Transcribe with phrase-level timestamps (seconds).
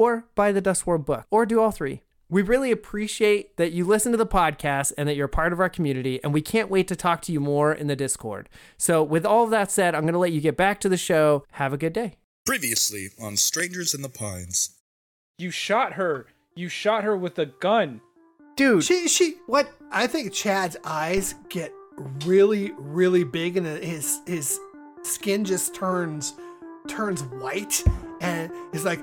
[0.00, 2.00] or buy the Dust World book, or do all three.
[2.30, 5.68] We really appreciate that you listen to the podcast and that you're part of our
[5.68, 8.48] community, and we can't wait to talk to you more in the Discord.
[8.78, 10.96] So, with all of that said, I'm going to let you get back to the
[10.96, 11.44] show.
[11.52, 12.14] Have a good day.
[12.46, 14.70] Previously on Strangers in the Pines.
[15.36, 16.28] You shot her.
[16.54, 18.00] You shot her with a gun.
[18.56, 21.72] Dude, She she what I think Chad's eyes get
[22.24, 24.58] really really big and his his
[25.02, 26.32] skin just turns
[26.88, 27.84] turns white
[28.20, 29.00] and he's like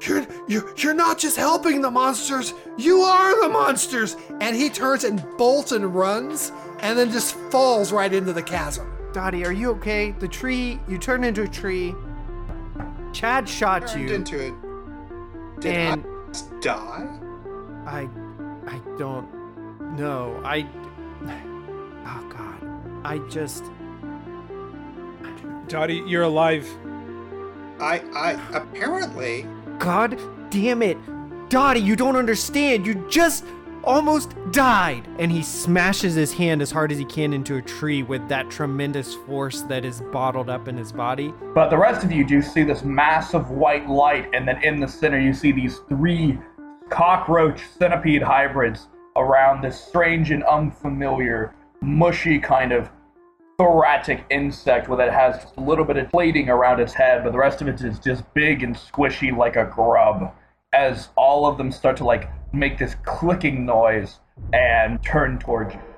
[0.00, 4.16] you're, you're, you're not just helping the monsters, you are the monsters!
[4.40, 8.90] And he turns and bolts and runs and then just falls right into the chasm.
[9.12, 10.12] Dottie, are you okay?
[10.12, 11.94] The tree, you turned into a tree.
[13.12, 14.14] Chad shot turned you.
[14.14, 14.54] into it.
[15.60, 17.18] Did and I die?
[17.86, 18.08] I,
[18.66, 19.28] I don't
[19.96, 20.40] know.
[20.44, 20.66] I,
[22.06, 23.64] oh God, I just,
[25.68, 26.68] Dottie, you're alive.
[27.80, 29.46] I I apparently
[29.80, 30.20] God
[30.50, 30.98] damn it,
[31.48, 32.86] Dottie, you don't understand.
[32.86, 33.46] You just
[33.82, 35.08] almost died.
[35.18, 38.50] And he smashes his hand as hard as he can into a tree with that
[38.50, 41.32] tremendous force that is bottled up in his body.
[41.54, 44.86] But the rest of you do see this massive white light, and then in the
[44.86, 46.38] center, you see these three
[46.90, 52.90] cockroach centipede hybrids around this strange and unfamiliar, mushy kind of
[53.60, 57.38] thoracic insect where it has a little bit of plating around its head, but the
[57.38, 60.32] rest of it is just big and squishy like a grub.
[60.72, 64.18] As all of them start to like make this clicking noise
[64.54, 65.89] and turn towards you.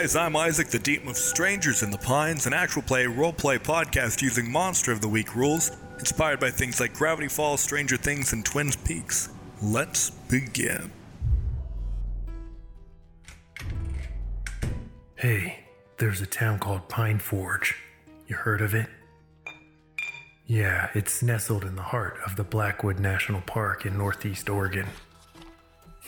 [0.00, 4.22] Guys, I'm Isaac, the Deep of Strangers in the Pines, an actual play roleplay podcast
[4.22, 8.42] using Monster of the Week rules, inspired by things like Gravity Falls, Stranger Things, and
[8.42, 9.28] Twin Peaks.
[9.60, 10.90] Let's begin.
[15.16, 15.64] Hey,
[15.98, 17.76] there's a town called Pine Forge.
[18.26, 18.86] You heard of it?
[20.46, 24.86] Yeah, it's nestled in the heart of the Blackwood National Park in northeast Oregon.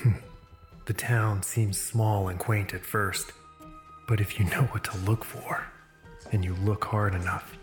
[0.84, 3.30] The town seems small and quaint at first,
[4.12, 5.64] but if you know what to look for,
[6.32, 7.56] and you look hard enough,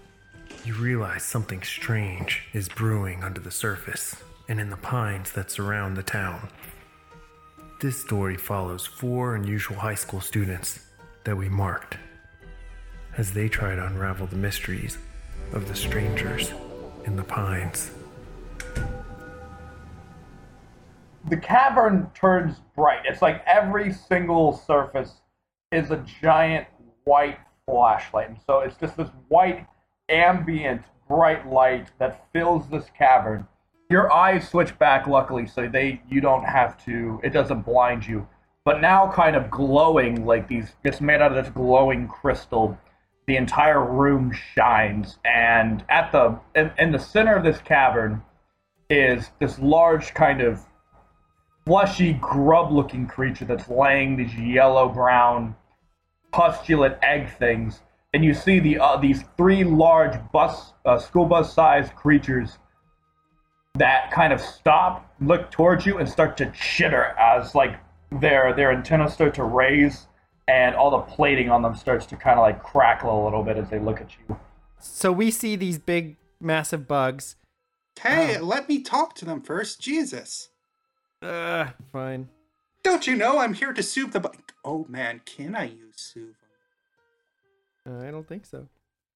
[0.65, 4.15] you realize something strange is brewing under the surface
[4.47, 6.49] and in the pines that surround the town.
[7.79, 10.87] This story follows four unusual high school students
[11.23, 11.97] that we marked
[13.15, 14.97] as they try to unravel the mysteries
[15.53, 16.51] of the strangers
[17.05, 17.91] in the pines.
[21.29, 23.01] the cavern turns bright.
[23.05, 25.13] It's like every single surface
[25.71, 26.67] is a giant
[27.03, 28.29] white flashlight.
[28.29, 29.67] And so it's just this white,
[30.09, 33.47] ambient, bright light that fills this cavern.
[33.89, 37.19] Your eyes switch back, luckily, so they you don't have to.
[37.23, 38.27] It doesn't blind you.
[38.65, 40.73] But now, kind of glowing like these.
[40.83, 42.77] It's made out of this glowing crystal.
[43.25, 48.23] The entire room shines, and at the in, in the center of this cavern
[48.89, 50.65] is this large kind of
[51.65, 54.89] fleshy, grub looking creature that's laying these yellow
[56.31, 57.81] brown, pustulate egg things.
[58.13, 62.57] And you see the uh, these three large bus, uh, school bus sized creatures
[63.75, 67.79] that kind of stop, look towards you, and start to chitter as like
[68.11, 70.07] their their antennas start to raise,
[70.47, 73.57] and all the plating on them starts to kind of like crackle a little bit
[73.57, 74.37] as they look at you.
[74.79, 77.35] So we see these big, massive bugs.
[77.99, 79.81] Hey, let me talk to them first.
[79.81, 80.49] Jesus.
[81.21, 82.29] Uh, fine.
[82.89, 84.19] Don't you know I'm here to soothe the.
[84.19, 84.29] Bu-
[84.65, 86.33] oh man, can I use soothe?
[87.87, 88.67] Uh, I don't think so.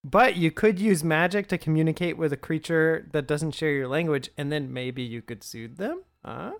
[0.03, 4.29] But you could use magic to communicate with a creature that doesn't share your language,
[4.37, 6.03] and then maybe you could soothe them.
[6.23, 6.51] Huh?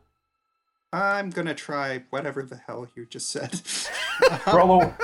[0.91, 3.61] I'm gonna try whatever the hell you just said.
[4.51, 4.97] roll a,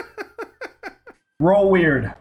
[1.39, 2.15] roll weird.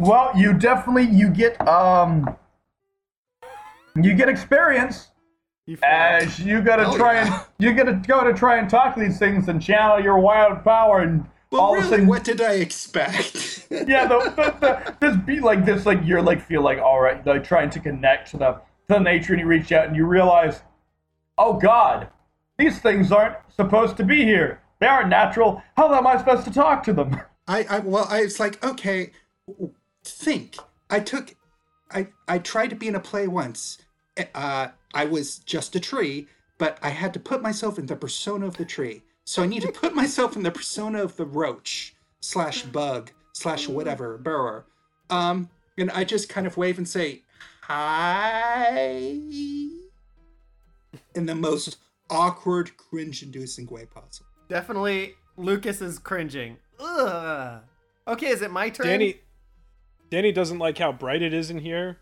[0.00, 2.38] Well, you definitely you get um
[3.96, 5.08] you get experience
[5.66, 6.38] You failed.
[6.38, 7.32] you gotta Oh, try yeah.
[7.40, 11.00] and you gotta go to try and talk these things and channel your wild power
[11.00, 13.66] and well, all of a really, sudden what did I expect?
[13.70, 17.24] yeah the, the, the, this be like this like you're like feel like all right
[17.26, 20.04] like trying to connect to the to the nature and you reach out and you
[20.06, 20.60] realize
[21.38, 22.08] oh god
[22.58, 26.52] these things aren't supposed to be here they aren't natural how am i supposed to
[26.52, 27.18] talk to them
[27.48, 29.10] I, I well, I was like, okay,
[30.02, 30.56] think.
[30.88, 31.34] I took,
[31.90, 33.76] I, I tried to be in a play once.
[34.34, 38.46] Uh, I was just a tree, but I had to put myself in the persona
[38.46, 39.02] of the tree.
[39.24, 43.68] So I need to put myself in the persona of the roach slash bug slash
[43.68, 44.66] whatever burrower.
[45.10, 47.22] Um, and I just kind of wave and say,
[47.62, 48.68] hi,
[51.14, 51.78] in the most
[52.10, 54.28] awkward, cringe-inducing way possible.
[54.48, 56.58] Definitely, Lucas is cringing.
[56.78, 57.62] Ugh.
[58.06, 58.86] Okay, is it my turn?
[58.86, 59.20] Danny
[60.10, 61.98] Danny doesn't like how bright it is in here,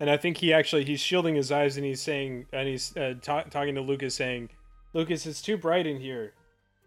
[0.00, 3.14] and I think he actually he's shielding his eyes and he's saying and he's uh,
[3.20, 4.50] ta- talking to Lucas saying,
[4.92, 6.34] "Lucas, it's too bright in here.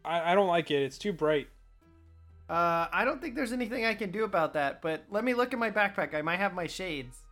[0.04, 0.82] I, I don't like it.
[0.82, 1.48] It's too bright."
[2.50, 5.54] Uh, I don't think there's anything I can do about that, but let me look
[5.54, 6.14] at my backpack.
[6.14, 7.24] I might have my shades.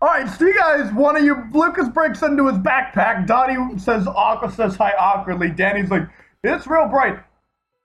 [0.00, 3.26] All right, so you guys, one of you, Lucas breaks into his backpack.
[3.26, 5.48] Dottie says, awkward, says hi awkwardly.
[5.50, 6.06] Danny's like,
[6.44, 7.18] it's real bright.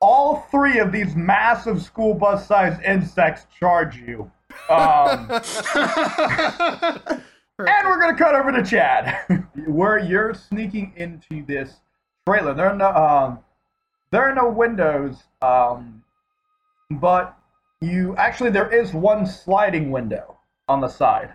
[0.02, 4.30] All three of these massive school bus sized insects charge you.
[4.70, 5.30] Um,
[7.60, 11.76] and we're gonna cut over to Chad, where you're sneaking into this
[12.28, 12.54] trailer.
[12.54, 13.40] There are no, um,
[14.12, 16.04] there are no windows, um,
[16.90, 17.38] but
[17.82, 21.34] you actually there is one sliding window on the side.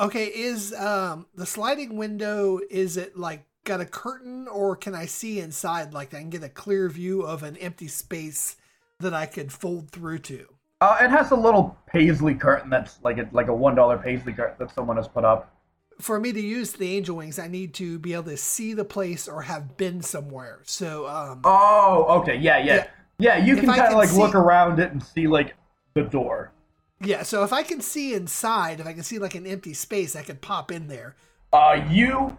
[0.00, 5.06] Okay, is um the sliding window is it like got a curtain or can I
[5.06, 8.56] see inside like I can get a clear view of an empty space
[9.00, 10.46] that I could fold through to?
[10.82, 14.32] Uh, it has a little paisley curtain that's like a like a one dollar paisley
[14.32, 15.54] curtain that someone has put up.
[16.00, 18.84] For me to use the angel wings, I need to be able to see the
[18.84, 20.60] place or have been somewhere.
[20.64, 22.86] So um Oh, okay, yeah, yeah,
[23.18, 23.36] yeah.
[23.36, 25.54] you can kind of like look around it and see like
[25.94, 26.52] the door.
[27.00, 30.16] yeah, so if I can see inside, if I can see like an empty space,
[30.16, 31.14] I could pop in there.
[31.52, 32.36] Uh, you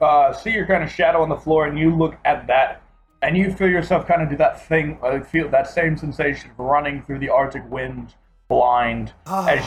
[0.00, 2.82] uh, see your kind of shadow on the floor, and you look at that,
[3.24, 6.58] and you feel yourself kind of do that thing, uh, feel that same sensation of
[6.58, 8.14] running through the Arctic wind,
[8.48, 9.64] blind, as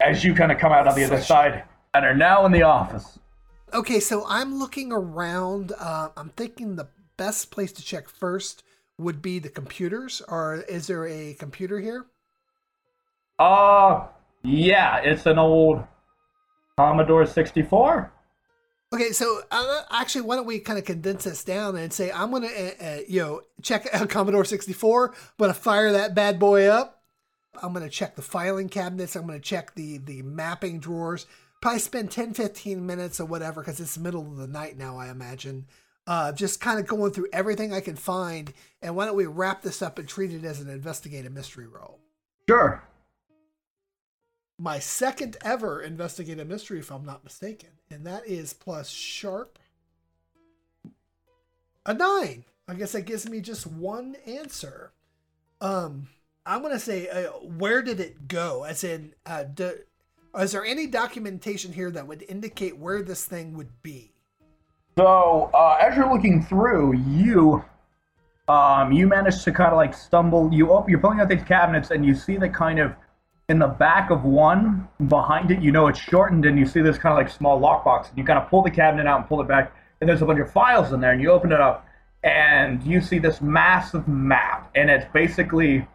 [0.00, 1.64] as you kind of come out on the other side,
[1.94, 3.18] and are now in the office.
[3.72, 5.72] Okay, so I'm looking around.
[5.78, 8.62] Uh, I'm thinking the best place to check first
[8.98, 10.20] would be the computers.
[10.28, 12.04] Or is there a computer here?
[13.38, 14.06] Uh,
[14.42, 15.82] yeah, it's an old
[16.76, 18.12] Commodore 64.
[18.94, 22.30] Okay, so uh, actually, why don't we kind of condense this down and say I'm
[22.30, 25.10] gonna, uh, uh, you know, check out Commodore 64.
[25.10, 27.02] I'm gonna fire that bad boy up.
[27.60, 29.16] I'm gonna check the filing cabinets.
[29.16, 31.26] I'm gonna check the the mapping drawers.
[31.60, 34.96] Probably spend 10, 15 minutes or whatever because it's the middle of the night now.
[34.98, 35.66] I imagine.
[36.06, 38.52] Uh, just kind of going through everything I can find.
[38.82, 41.98] And why don't we wrap this up and treat it as an investigative mystery role?
[42.48, 42.84] Sure.
[44.58, 49.58] my second ever investigative mystery, if I'm not mistaken, and that is plus sharp
[51.86, 52.44] a nine.
[52.66, 54.92] I guess that gives me just one answer.
[55.60, 56.08] Um,
[56.44, 58.64] I'm gonna say, uh, where did it go?
[58.64, 59.74] As in, uh, do,
[60.38, 64.12] is there any documentation here that would indicate where this thing would be?
[64.96, 67.64] So uh, as you're looking through, you
[68.48, 70.52] um, you manage to kind of like stumble.
[70.52, 72.94] You open, you're pulling out these cabinets, and you see the kind of
[73.48, 75.60] in the back of one behind it.
[75.60, 78.08] You know it's shortened, and you see this kind of like small lockbox.
[78.08, 80.26] And you kind of pull the cabinet out and pull it back, and there's a
[80.26, 81.12] bunch of files in there.
[81.12, 81.86] And you open it up,
[82.22, 85.86] and you see this massive map, and it's basically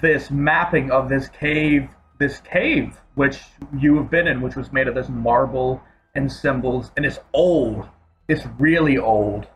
[0.00, 3.40] this mapping of this cave, this cave which
[3.78, 5.82] you have been in, which was made of this marble
[6.14, 7.88] and symbols, and it's old.
[8.28, 9.46] It's really old.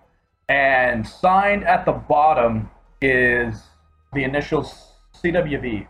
[0.49, 2.71] And signed at the bottom
[3.03, 3.63] is
[4.13, 5.87] the initials CWV.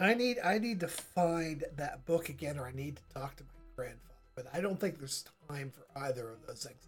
[0.00, 3.44] I need I need to find that book again, or I need to talk to
[3.44, 4.14] my grandfather.
[4.34, 6.86] But I don't think there's time for either of those things.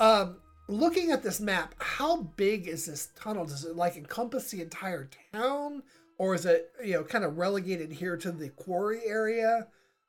[0.00, 0.36] Um,
[0.68, 3.44] looking at this map, how big is this tunnel?
[3.44, 5.82] Does it like encompass the entire town,
[6.18, 9.66] or is it you know kind of relegated here to the quarry area?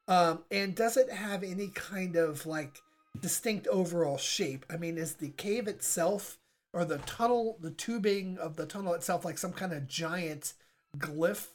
[0.07, 2.81] Um, and does it have any kind of like
[3.19, 4.65] distinct overall shape?
[4.69, 6.37] I mean, is the cave itself
[6.73, 10.53] or the tunnel, the tubing of the tunnel itself, like some kind of giant
[10.97, 11.47] glyph,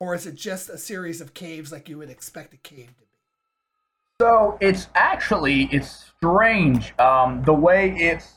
[0.00, 3.04] or is it just a series of caves like you would expect a cave to
[3.04, 3.06] be?
[4.20, 8.32] So it's actually it's strange um, the way it's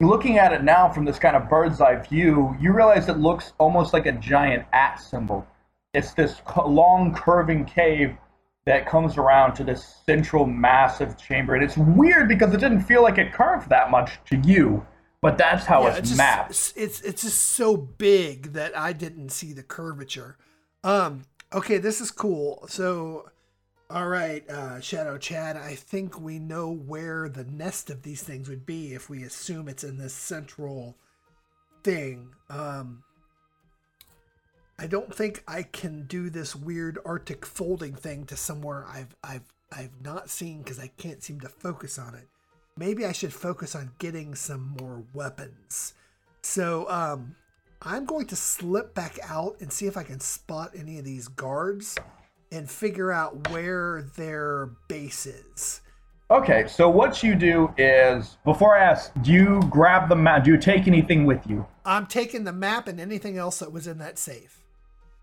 [0.00, 2.54] looking at it now from this kind of bird's eye view.
[2.60, 5.46] You realize it looks almost like a giant at symbol.
[5.94, 8.16] It's this long curving cave
[8.66, 13.02] that comes around to this central massive chamber, and it's weird because it didn't feel
[13.02, 14.84] like it curved that much to you.
[15.26, 16.50] But that's how Yeah, it's, it's just, mapped.
[16.50, 20.36] It's, it's it's just so big that I didn't see the curvature.
[20.84, 21.22] Um.
[21.52, 22.64] Okay, this is cool.
[22.68, 23.28] So,
[23.90, 25.56] all right, uh, Shadow Chad.
[25.56, 29.68] I think we know where the nest of these things would be if we assume
[29.68, 30.96] it's in this central
[31.82, 32.28] thing.
[32.48, 33.02] Um.
[34.78, 39.52] I don't think I can do this weird Arctic folding thing to somewhere I've I've
[39.72, 42.28] I've not seen because I can't seem to focus on it.
[42.78, 45.94] Maybe I should focus on getting some more weapons.
[46.42, 47.34] So um,
[47.80, 51.28] I'm going to slip back out and see if I can spot any of these
[51.28, 51.96] guards
[52.52, 55.80] and figure out where their base is.
[56.30, 60.44] Okay, so what you do is before I ask, do you grab the map?
[60.44, 61.64] Do you take anything with you?
[61.84, 64.60] I'm taking the map and anything else that was in that safe.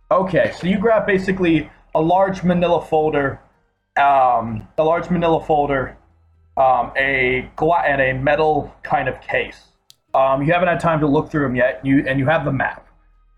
[0.09, 3.41] Okay, so you grab basically a large manila folder,
[3.97, 5.97] um, a large manila folder,
[6.57, 9.67] um, a gla- and a metal kind of case.
[10.13, 11.83] Um, you haven't had time to look through them yet.
[11.83, 12.87] You and you have the map.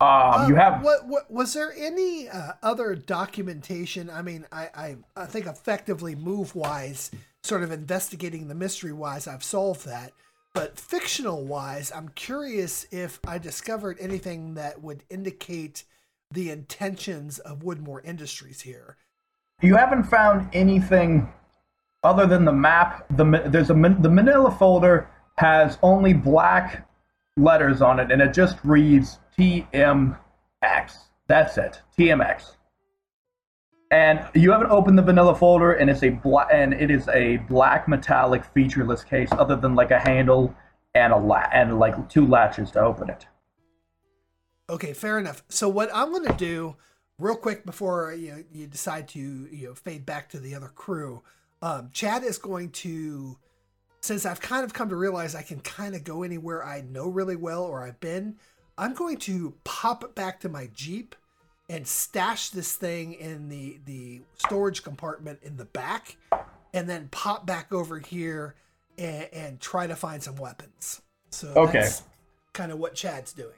[0.01, 4.09] Um, you Uh, have what, what was there any uh, other documentation?
[4.09, 7.11] I mean, I, I I think effectively move wise,
[7.43, 10.11] sort of investigating the mystery wise, I've solved that.
[10.53, 15.83] But fictional wise, I'm curious if I discovered anything that would indicate
[16.31, 18.97] the intentions of Woodmore Industries here.
[19.61, 21.31] you haven't found anything
[22.05, 23.05] other than the map.
[23.17, 26.87] The there's a the manila folder has only black
[27.37, 30.15] letters on it, and it just reads TMX.
[31.27, 32.55] That's it, TMX.
[33.91, 37.37] And you haven't opened the vanilla folder, and it's a black and it is a
[37.49, 40.55] black metallic featureless case, other than like a handle
[40.93, 43.27] and a la- and like two latches to open it.
[44.69, 45.43] Okay, fair enough.
[45.49, 46.75] So what I'm going to do,
[47.19, 51.21] real quick before you you decide to you know fade back to the other crew,
[51.65, 53.39] um, Chad is going to,
[54.01, 57.07] since I've kind of come to realize I can kind of go anywhere I know
[57.07, 58.35] really well or I've been,
[58.77, 61.15] I'm going to pop back to my jeep
[61.67, 66.17] and stash this thing in the the storage compartment in the back,
[66.75, 68.53] and then pop back over here
[68.99, 71.01] and, and try to find some weapons.
[71.31, 71.79] So Okay.
[71.79, 72.03] that's
[72.53, 73.57] kind of what Chad's doing.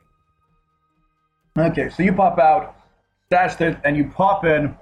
[1.57, 2.77] Okay, so you pop out,
[3.25, 4.73] stash it, and you pop in.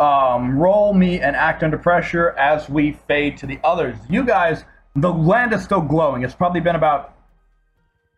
[0.00, 3.96] Um, roll me and act under pressure as we fade to the others.
[4.08, 4.64] You guys,
[4.96, 6.22] the land is still glowing.
[6.22, 7.14] It's probably been about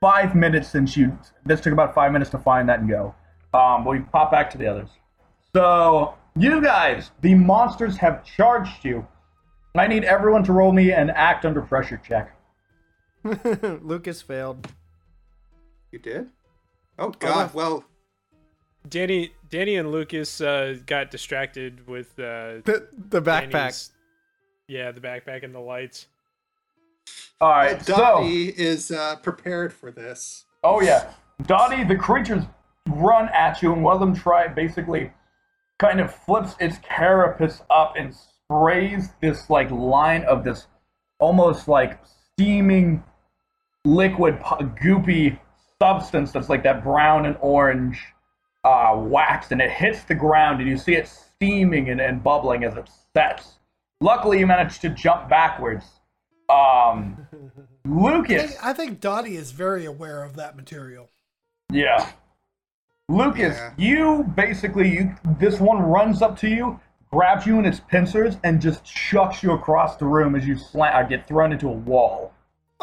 [0.00, 1.18] five minutes since you.
[1.44, 3.14] This took about five minutes to find that and go.
[3.52, 4.90] Um, but we pop back to the others.
[5.52, 9.06] So you guys, the monsters have charged you.
[9.74, 12.36] I need everyone to roll me an act under pressure check.
[13.82, 14.68] Lucas failed.
[15.90, 16.30] You did?
[16.98, 17.52] Oh God.
[17.54, 17.84] Well,
[18.88, 23.50] Danny, Danny, and Lucas uh, got distracted with uh, The, the backpack.
[23.52, 23.90] Danny's-
[24.68, 26.06] Yeah, the backpack and the lights.
[27.40, 30.44] All right, well right, so Dottie is uh, prepared for this.
[30.62, 31.12] Oh yeah,
[31.46, 31.82] Dottie.
[31.84, 32.44] The creatures
[32.88, 35.10] run at you, and one of them try basically
[35.80, 40.68] kind of flips its carapace up and sprays this like line of this
[41.18, 42.00] almost like
[42.34, 43.02] steaming
[43.84, 45.36] liquid goopy
[45.80, 48.00] substance that's like that brown and orange
[48.64, 52.62] uh, wax and it hits the ground and you see it steaming and, and bubbling
[52.64, 53.54] as it sets
[54.00, 55.84] luckily you managed to jump backwards
[56.48, 57.26] um,
[57.84, 61.10] I lucas think, I think Dottie is very aware of that material.
[61.72, 62.10] yeah
[63.08, 63.72] lucas Yeah.
[63.76, 66.78] you basically you this one runs up to you
[67.10, 70.94] grabs you in its pincers and just chucks you across the room as you slant
[70.94, 72.32] or get thrown into a wall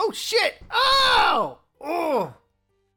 [0.01, 0.61] Oh shit!
[0.71, 1.57] Oh!
[1.81, 2.33] Oh!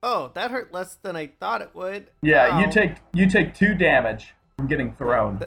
[0.03, 2.09] Oh, that hurt less than I thought it would.
[2.23, 5.41] Yeah, you take you take two damage from getting thrown.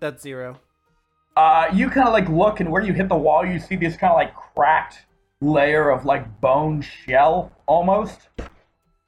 [0.00, 0.60] That's zero.
[1.34, 3.96] Uh, you kind of like look, and where you hit the wall, you see this
[3.96, 5.06] kind of like cracked
[5.40, 8.50] layer of like bone shell, almost, kind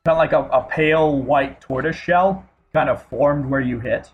[0.07, 4.11] of like a, a pale white tortoise shell, kind of formed where you hit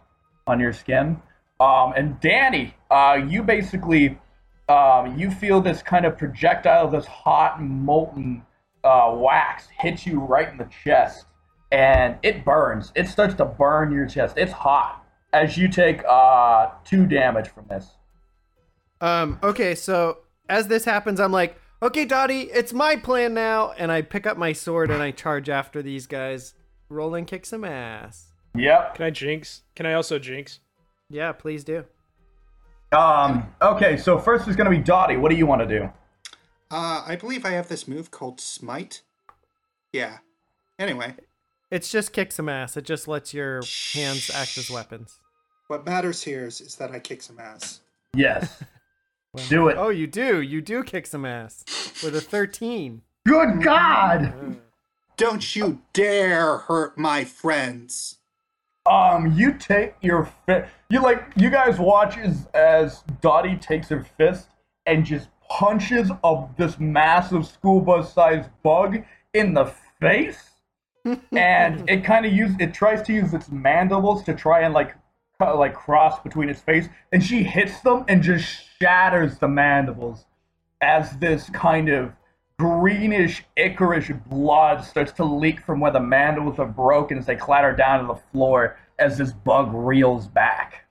[0.48, 1.22] on your skin.
[1.60, 4.18] Um, and Danny, uh, you basically
[4.68, 8.42] um, you feel this kind of projectile, this hot molten
[8.84, 11.26] uh, wax hits you right in the chest,
[11.72, 12.92] and it burns.
[12.94, 14.36] It starts to burn your chest.
[14.36, 17.90] It's hot as you take uh, two damage from this.
[19.00, 20.18] Um, okay, so
[20.48, 23.72] as this happens, I'm like, okay, Dottie, it's my plan now.
[23.72, 26.54] And I pick up my sword and I charge after these guys.
[26.88, 28.32] Roll and kick some ass.
[28.56, 28.96] Yep.
[28.96, 29.62] Can I jinx?
[29.76, 30.58] Can I also jinx?
[31.08, 31.84] Yeah, please do.
[32.92, 33.48] Um.
[33.62, 33.96] Okay.
[33.96, 35.16] So first is gonna be Dottie.
[35.16, 35.88] What do you want to do?
[36.70, 39.02] Uh, I believe I have this move called Smite.
[39.92, 40.18] Yeah.
[40.78, 41.14] Anyway,
[41.70, 42.76] It's just kick some ass.
[42.76, 43.60] It just lets your
[43.92, 45.18] hands act as weapons.
[45.68, 47.80] what matters here is, is that I kick some ass.
[48.14, 48.62] Yes.
[49.48, 49.76] do it.
[49.78, 50.40] Oh, you do.
[50.40, 51.64] You do kick some ass
[52.02, 53.02] with a 13.
[53.26, 54.56] Good God.
[55.16, 58.16] Don't you dare hurt my friends.
[58.86, 59.32] Um.
[59.36, 60.70] You take your fist.
[60.88, 61.22] You like.
[61.36, 64.48] You guys watch as as Dottie takes her fist
[64.86, 69.02] and just punches a this massive school bus sized bug
[69.34, 69.66] in the
[70.00, 70.46] face.
[71.32, 74.94] and it kind of uses it tries to use its mandibles to try and like
[75.38, 78.46] cut, like cross between its face and she hits them and just
[78.78, 80.26] shatters the mandibles
[80.82, 82.12] as this kind of
[82.58, 87.74] greenish ichorish blood starts to leak from where the mandibles are broken as they clatter
[87.74, 90.84] down to the floor as this bug reels back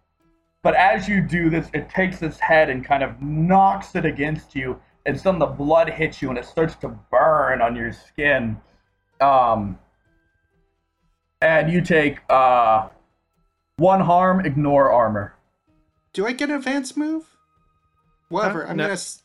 [0.63, 4.55] but as you do this it takes its head and kind of knocks it against
[4.55, 7.91] you and some of the blood hits you and it starts to burn on your
[7.93, 8.59] skin
[9.21, 9.77] um
[11.41, 12.87] and you take uh
[13.77, 15.35] one harm ignore armor
[16.13, 17.25] Do I get an advance move?
[18.29, 18.63] Whatever.
[18.65, 18.71] Huh?
[18.71, 18.83] I'm No.
[18.83, 18.93] gonna.
[18.93, 19.23] s-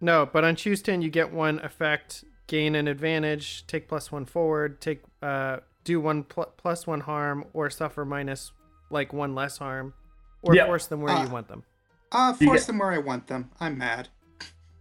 [0.00, 4.24] No, but on choose 10, you get one effect, gain an advantage, take plus one
[4.26, 8.52] forward, take uh, do one pl- plus one harm, or suffer minus
[8.90, 9.94] like one less harm,
[10.42, 10.66] or Yep.
[10.66, 11.22] force them where Ah.
[11.24, 11.64] you want them.
[12.12, 13.50] Uh, force get- them where I want them.
[13.60, 14.08] I'm mad.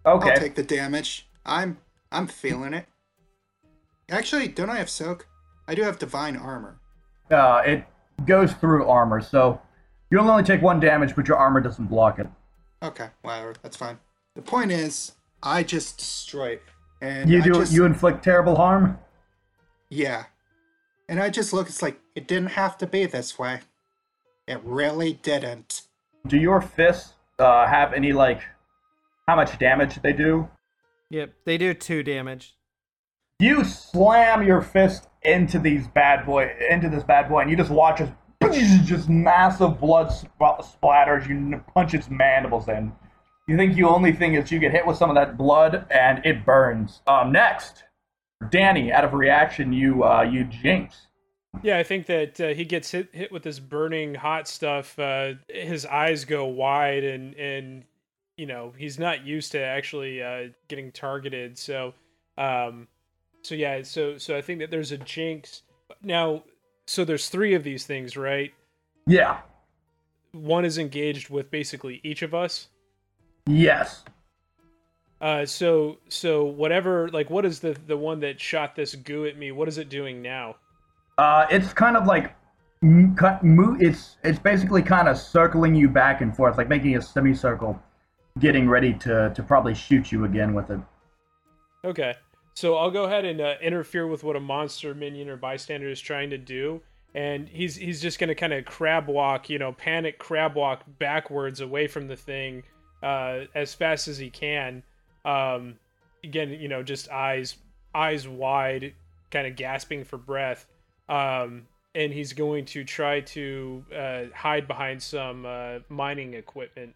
[0.05, 1.27] okay I'll take the damage.
[1.45, 1.79] I'm
[2.11, 2.85] I'm feeling it.
[4.09, 5.27] Actually, don't I have soak?
[5.67, 6.79] I do have divine armor.
[7.31, 7.85] uh it
[8.27, 9.59] goes through armor so
[10.11, 12.27] you'll only take one damage but your armor doesn't block it
[12.83, 13.55] Okay, whatever.
[13.63, 13.97] That's fine.
[14.35, 16.63] The point is, I just destroy it,
[17.01, 18.99] and you I do just, you inflict terrible harm
[19.89, 20.25] yeah,
[21.09, 21.67] and I just look.
[21.67, 23.61] It's like it didn't have to be this way.
[24.47, 25.84] It really didn't.
[26.27, 28.41] do your fists uh have any like
[29.27, 30.47] how much damage they do?
[31.10, 32.55] Yep, they do two damage.
[33.39, 37.71] you slam your fist into these bad boy into this bad boy and you just
[37.71, 38.10] watch as
[38.86, 41.27] just massive blood sp- splatters.
[41.27, 42.91] You punch its mandibles in.
[43.47, 46.23] You think the only thing is you get hit with some of that blood and
[46.25, 47.01] it burns.
[47.08, 47.84] Um next
[48.51, 51.08] danny out of reaction you uh you jinx
[51.63, 54.97] Yeah, I think that uh, he gets hit hit with this burning hot stuff.
[54.99, 57.83] Uh, his eyes go wide, and and
[58.37, 61.57] you know he's not used to actually uh, getting targeted.
[61.57, 61.93] So,
[62.37, 62.87] um,
[63.41, 65.63] so yeah, so so I think that there's a jinx
[66.03, 66.43] now.
[66.87, 68.53] So there's three of these things, right?
[69.07, 69.41] yeah
[70.31, 72.67] One is engaged with basically each of us.
[73.47, 74.03] yes
[75.21, 79.37] Uh, so so whatever, like, what is the the one that shot this goo at
[79.37, 79.51] me?
[79.51, 80.57] What is it doing now?
[81.17, 82.36] Uh, it's kind of like
[82.82, 87.82] it's it's basically kind of circling you back and forth, like making a semicircle,
[88.39, 90.80] getting ready to to probably shoot you again with it.
[91.84, 92.13] Okay.
[92.54, 95.99] So I'll go ahead and uh, interfere with what a monster minion or bystander is
[95.99, 96.82] trying to do,
[97.13, 101.60] and he's he's just gonna kind of crab walk, you know, panic crab walk backwards
[101.60, 102.63] away from the thing
[103.04, 104.84] uh, as fast as he can.
[105.25, 105.75] Um,
[106.23, 107.58] again, you know, just eyes
[107.93, 108.93] eyes wide,
[109.32, 110.65] kind of gasping for breath.
[111.09, 116.93] Um, and he's going to try to uh, hide behind some uh, mining equipment.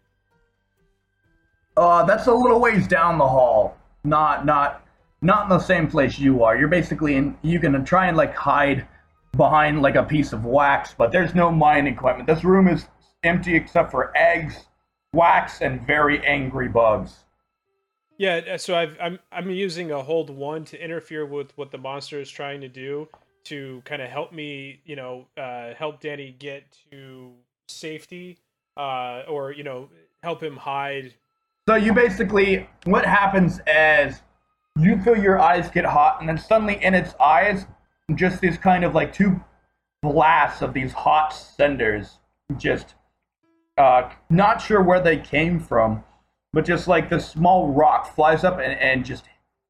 [1.76, 3.76] Uh, that's a little ways down the hall.
[4.04, 4.86] Not not
[5.22, 6.56] not in the same place you are.
[6.56, 7.36] You're basically in.
[7.42, 8.86] You can try and like hide
[9.36, 12.26] behind like a piece of wax, but there's no mining equipment.
[12.26, 12.86] This room is
[13.22, 14.66] empty except for eggs,
[15.12, 17.24] wax, and very angry bugs.
[18.18, 21.78] Yeah, uh, so I've, I'm I'm using a hold one to interfere with what the
[21.78, 23.08] monster is trying to do
[23.44, 27.32] to kind of help me, you know, uh, help Danny get to
[27.68, 28.38] safety,
[28.76, 29.88] uh, or you know,
[30.22, 31.14] help him hide.
[31.68, 34.22] So you basically, what happens is
[34.78, 37.66] you feel your eyes get hot, and then suddenly in its eyes,
[38.14, 39.40] just these kind of like two
[40.02, 42.18] blasts of these hot cinders,
[42.56, 42.94] just
[43.78, 46.02] uh, not sure where they came from,
[46.52, 49.24] but just like this small rock flies up and, and just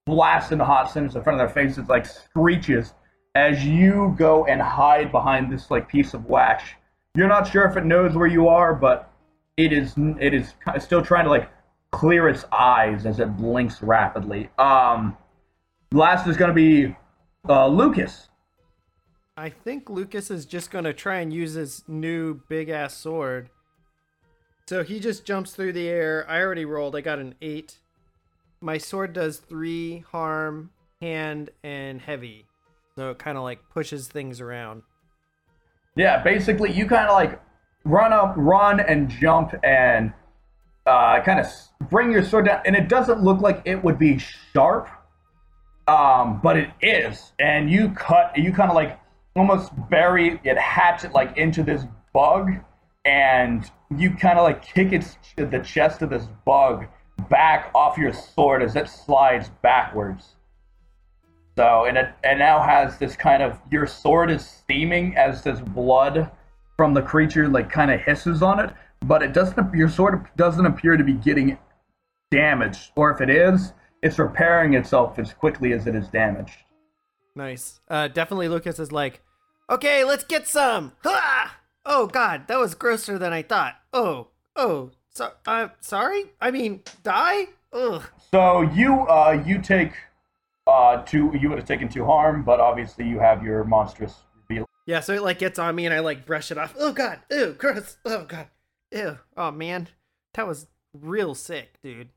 [0.06, 2.94] blasts into hot cinders in front of their faces, like screeches
[3.34, 6.64] as you go and hide behind this like piece of wax.
[7.14, 9.12] You're not sure if it knows where you are, but
[9.56, 11.50] it is it is still trying to like
[11.90, 14.48] clear its eyes as it blinks rapidly.
[14.58, 15.16] Um,
[15.92, 16.96] last is going to be
[17.48, 18.28] uh, Lucas.
[19.36, 23.48] I think Lucas is just gonna try and use his new big ass sword.
[24.68, 26.26] So he just jumps through the air.
[26.28, 26.94] I already rolled.
[26.94, 27.78] I got an eight.
[28.60, 32.49] My sword does three harm, hand, and heavy.
[32.96, 34.82] So it kind of like pushes things around.
[35.96, 37.40] Yeah, basically you kind of like
[37.84, 40.12] run up, run and jump and
[40.86, 41.46] uh, kind of
[41.88, 44.88] bring your sword down, and it doesn't look like it would be sharp,
[45.88, 47.32] um, but it is.
[47.38, 48.98] And you cut, you kind of like
[49.36, 52.50] almost bury it, hatchet like into this bug,
[53.04, 56.86] and you kind of like kick its the chest of this bug
[57.28, 60.36] back off your sword as it slides backwards.
[61.60, 65.60] So and it and now has this kind of your sword is steaming as this
[65.60, 66.30] blood
[66.78, 68.70] from the creature like kind of hisses on it,
[69.04, 71.58] but it doesn't your sword doesn't appear to be getting
[72.30, 76.56] damaged, or if it is, it's repairing itself as quickly as it is damaged.
[77.36, 77.80] Nice.
[77.90, 79.20] Uh, definitely Lucas is like,
[79.68, 80.92] okay, let's get some.
[81.04, 81.58] Ha!
[81.84, 83.74] Oh God, that was grosser than I thought.
[83.92, 86.32] Oh, oh, so I'm uh, sorry.
[86.40, 87.48] I mean, die.
[87.70, 88.02] Ugh.
[88.30, 89.92] So you uh you take
[90.70, 94.14] uh two you would have taken two harm, but obviously you have your monstrous
[94.48, 94.66] reveal.
[94.86, 96.74] Yeah, so it like gets on me and I like brush it off.
[96.78, 97.96] Oh God, ew, gross.
[98.04, 98.46] Oh God,
[98.92, 99.18] ew.
[99.36, 99.88] Oh man,
[100.34, 102.08] that was real sick, dude.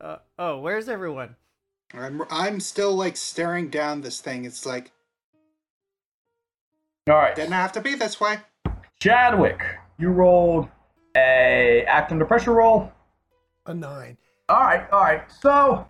[0.00, 1.36] Uh, oh, where's everyone?
[1.92, 4.44] I'm I'm still like staring down this thing.
[4.44, 4.90] It's like
[7.08, 7.34] All right.
[7.34, 8.38] didn't have to be this way.
[9.00, 9.60] Chadwick,
[9.98, 10.68] you rolled
[11.16, 12.90] a act under pressure roll.
[13.66, 14.16] A nine.
[14.48, 15.30] All right, all right.
[15.30, 15.86] So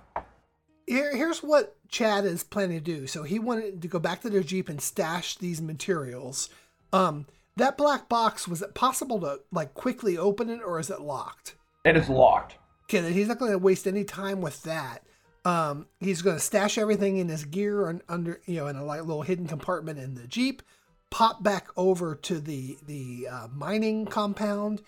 [0.87, 3.07] Here, here's what Chad is planning to do.
[3.07, 6.49] So he wanted to go back to their jeep and stash these materials.
[6.93, 7.27] Um,
[7.57, 11.55] that black box was it possible to like quickly open it, or is it locked?
[11.85, 12.57] it is locked.
[12.85, 15.05] Okay, then he's not going to waste any time with that.
[15.45, 18.85] Um, he's going to stash everything in his gear and under, you know, in a
[18.85, 20.63] like little hidden compartment in the jeep.
[21.11, 24.83] Pop back over to the the uh, mining compound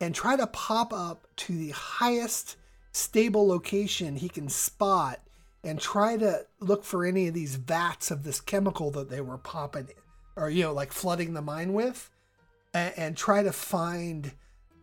[0.00, 2.56] and try to pop up to the highest
[2.90, 5.20] stable location he can spot
[5.64, 9.38] and try to look for any of these vats of this chemical that they were
[9.38, 9.88] popping
[10.36, 12.10] or you know like flooding the mine with
[12.74, 14.32] and, and try to find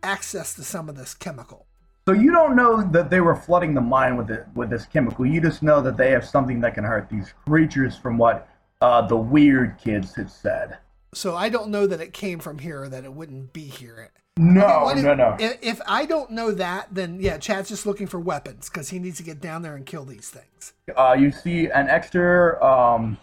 [0.02, 1.66] access to some of this chemical
[2.06, 5.26] So you don't know that they were flooding the mine with it with this chemical.
[5.26, 8.48] You just know that they have something that can hurt these creatures, from what
[8.80, 10.78] uh, the weird kids had said.
[11.14, 14.10] so i don't know that it came from here or that it wouldn't be here
[14.38, 15.36] No, What if- no, no.
[15.38, 18.98] If, if I don't know that, then yeah, Chad's just looking for weapons because he
[18.98, 20.74] needs to get down there and kill these things.
[20.94, 22.62] Uh, you see an extra.
[22.62, 23.16] Um,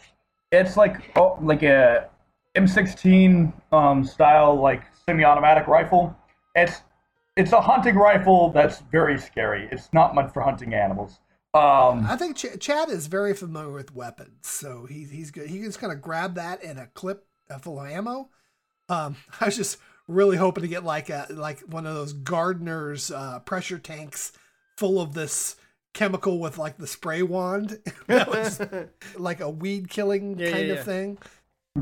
[0.51, 2.09] it's like oh, like a
[2.55, 6.15] M16 um, style like semi-automatic rifle.
[6.55, 6.81] It's
[7.35, 9.67] it's a hunting rifle that's very scary.
[9.71, 11.19] It's not meant for hunting animals.
[11.55, 15.47] Um, I think Ch- Chad is very familiar with weapons, so he's he's good.
[15.47, 17.27] He can just kind of grab that and a clip
[17.61, 18.29] full of ammo.
[18.89, 23.11] Um, I was just really hoping to get like a like one of those gardeners
[23.11, 24.31] uh, pressure tanks
[24.77, 25.55] full of this
[25.93, 28.61] chemical with like the spray wand, that was
[29.17, 31.17] like a weed killing Yeah, kind yeah, of thing.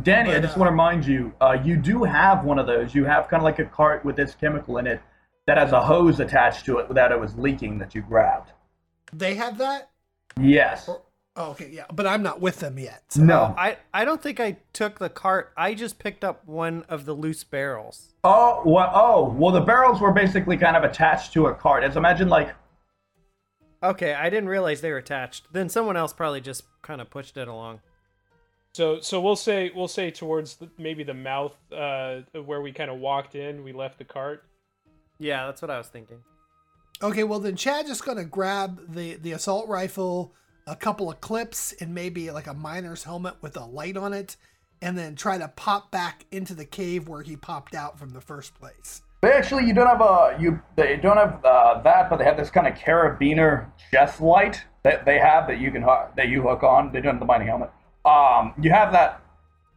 [0.03, 2.95] Danny, I just uh, want to remind you, uh, you do have one of those.
[2.95, 5.01] You have kind of like a cart with this chemical in it
[5.47, 8.51] that has a hose attached to it that it was leaking that you grabbed.
[9.11, 9.89] They have that.
[10.39, 10.89] Yes.
[11.37, 13.03] Oh, okay, yeah, but I'm not with them yet.
[13.09, 13.55] so- No.
[13.57, 15.53] I I don't think I took the cart.
[15.55, 18.13] I just picked up one of the loose barrels.
[18.23, 21.83] Oh, well, oh, well, the barrels were basically kind of attached to a cart.
[21.83, 22.53] It's imagine like
[23.83, 25.51] Okay, I didn't realize they were attached.
[25.53, 27.79] Then someone else probably just kind of pushed it along.
[28.73, 32.91] So so we'll say we'll say towards the, maybe the mouth uh, where we kind
[32.91, 33.63] of walked in.
[33.63, 34.43] We left the cart.
[35.17, 36.19] Yeah, that's what I was thinking.
[37.01, 40.33] Okay, well then Chad just gonna grab the the assault rifle,
[40.67, 44.37] a couple of clips, and maybe like a miner's helmet with a light on it,
[44.81, 48.21] and then try to pop back into the cave where he popped out from the
[48.21, 49.01] first place.
[49.21, 50.59] They actually, you don't have a you.
[50.75, 55.05] They don't have uh, that, but they have this kind of carabiner chest light that
[55.05, 56.91] they have that you can that you hook on.
[56.91, 57.69] They don't have the mining helmet.
[58.03, 59.21] Um, you have that.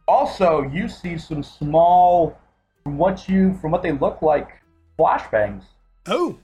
[0.07, 2.37] Also, you see some small,
[2.83, 4.49] from what you from what they look like,
[4.97, 5.63] flashbangs.
[6.07, 6.39] Oh,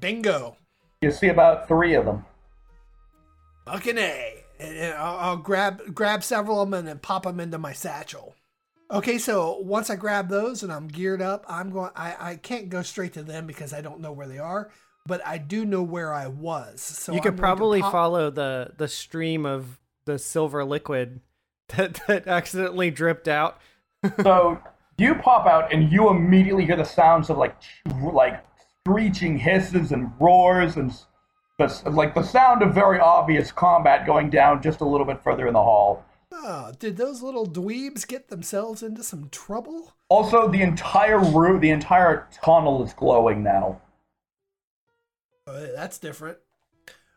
[0.00, 0.56] bingo!
[1.02, 2.24] You see about three of them.
[3.66, 4.44] Fucking a!
[4.60, 7.72] And and I'll, I'll grab grab several of them and then pop them into my
[7.72, 8.34] satchel.
[8.90, 11.90] Okay, so once I grab those and I'm geared up, I'm going.
[11.96, 14.70] I I can't go straight to them because I don't know where they are,
[15.06, 16.80] but I do know where I was.
[16.82, 21.20] So you I'm could probably pop- follow the the stream of the silver liquid
[21.76, 23.58] that that accidentally dripped out.
[24.22, 24.60] So
[24.98, 27.56] you pop out and you immediately hear the sounds of like
[28.12, 28.44] like
[28.86, 31.06] screeching hisses and roars and s-
[31.58, 35.46] the, like the sound of very obvious combat going down just a little bit further
[35.46, 36.04] in the hall.
[36.32, 39.94] Oh, did those little dweebs get themselves into some trouble?
[40.08, 43.80] Also, the entire room, the entire tunnel is glowing now.
[45.46, 46.38] Uh, that's different.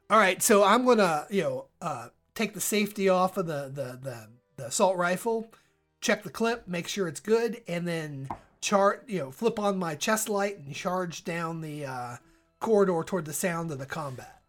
[0.09, 3.99] All right, so I'm gonna, you know, uh, take the safety off of the, the
[4.01, 5.51] the the assault rifle,
[6.01, 8.29] check the clip, make sure it's good, and then
[8.61, 12.17] chart, you know, flip on my chest light and charge down the uh,
[12.59, 14.41] corridor toward the sound of the combat.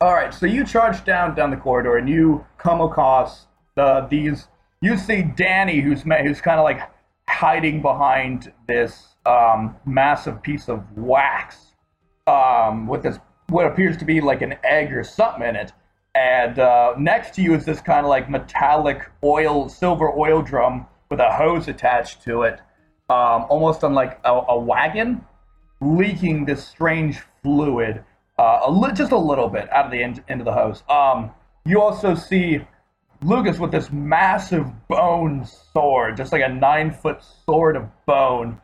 [0.00, 4.48] All right, so you charge down down the corridor and you come across the these.
[4.80, 6.80] You see Danny, who's who's kind of like
[7.28, 11.74] hiding behind this um, massive piece of wax
[12.26, 15.72] um, with this what appears to be like an egg or something in it.
[16.14, 20.86] And uh, next to you is this kind of like metallic oil, silver oil drum
[21.10, 22.60] with a hose attached to it,
[23.08, 25.24] um, almost on like a, a wagon
[25.82, 28.04] leaking this strange fluid,
[28.38, 30.82] uh, a li- just a little bit out of the end, end of the hose.
[30.88, 31.30] Um,
[31.64, 32.60] you also see
[33.22, 38.60] Lucas with this massive bone sword, just like a nine foot sword of bone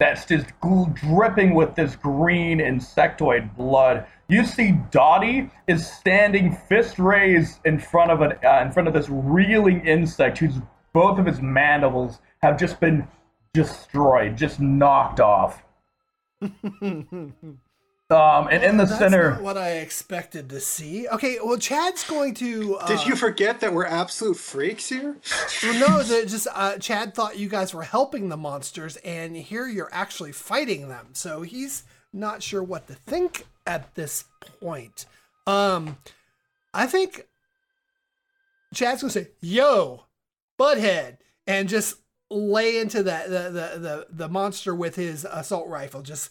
[0.00, 4.06] that's just gl- dripping with this green insectoid blood.
[4.28, 8.94] You see Dottie is standing fist raised in front of an uh, in front of
[8.94, 10.54] this reeling insect whose
[10.92, 13.06] both of his mandibles have just been
[13.52, 15.62] destroyed, just knocked off.
[18.10, 21.06] Um, and in the That's center, not what I expected to see.
[21.06, 22.76] Okay, well, Chad's going to.
[22.76, 25.16] Uh, Did you forget that we're absolute freaks here?
[25.62, 29.90] Well, no, just uh, Chad thought you guys were helping the monsters, and here you're
[29.92, 31.10] actually fighting them.
[31.12, 34.24] So he's not sure what to think at this
[34.60, 35.06] point.
[35.46, 35.96] Um,
[36.74, 37.28] I think
[38.74, 40.06] Chad's gonna say, "Yo,
[40.58, 41.98] butthead," and just
[42.30, 46.02] lay into that the the the, the monster with his assault rifle.
[46.02, 46.30] Just.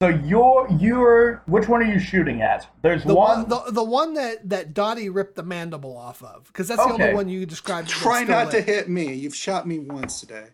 [0.00, 2.66] so you're you're which one are you shooting at?
[2.82, 3.48] There's The one.
[3.48, 6.92] one, the, the one that that Dottie ripped the mandible off of, because that's the
[6.92, 7.88] only one you described.
[7.88, 9.14] Try still not to hit me.
[9.14, 10.48] You've shot me once today.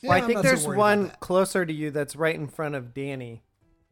[0.00, 2.74] Yeah, well, I think not so there's one closer to you that's right in front
[2.74, 3.42] of Danny.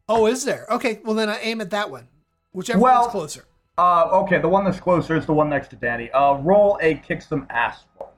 [0.09, 0.65] Oh, is there?
[0.71, 2.07] Okay, well then I aim at that one,
[2.51, 3.45] whichever Well- one's closer.
[3.77, 6.09] uh, okay, the one that's closer is the one next to Danny.
[6.11, 8.11] Uh, roll a kick some ass roll.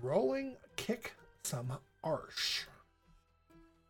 [0.00, 1.72] Rolling, kick some
[2.04, 2.64] arsh.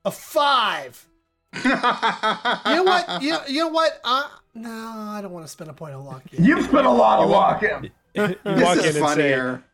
[0.05, 1.07] A five.
[1.65, 3.23] You know what?
[3.23, 4.01] You, you know what?
[4.05, 6.23] Uh, no, I don't want to spend a point of luck.
[6.31, 6.41] Yet.
[6.41, 7.91] You've spent a lot of luck in.
[8.15, 9.65] You walk This in is and say, funnier.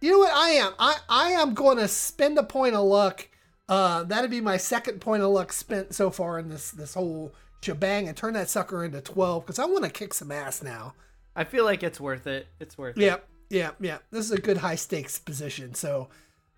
[0.00, 0.32] You know what?
[0.32, 0.72] I am.
[0.78, 3.28] I I am going to spend a point of luck.
[3.68, 7.34] Uh, that'd be my second point of luck spent so far in this this whole
[7.62, 10.94] shebang, and turn that sucker into twelve because I want to kick some ass now.
[11.36, 12.46] I feel like it's worth it.
[12.60, 13.02] It's worth it.
[13.02, 13.98] Yep, yeah, yeah.
[14.10, 15.74] This is a good high stakes position.
[15.74, 16.08] So,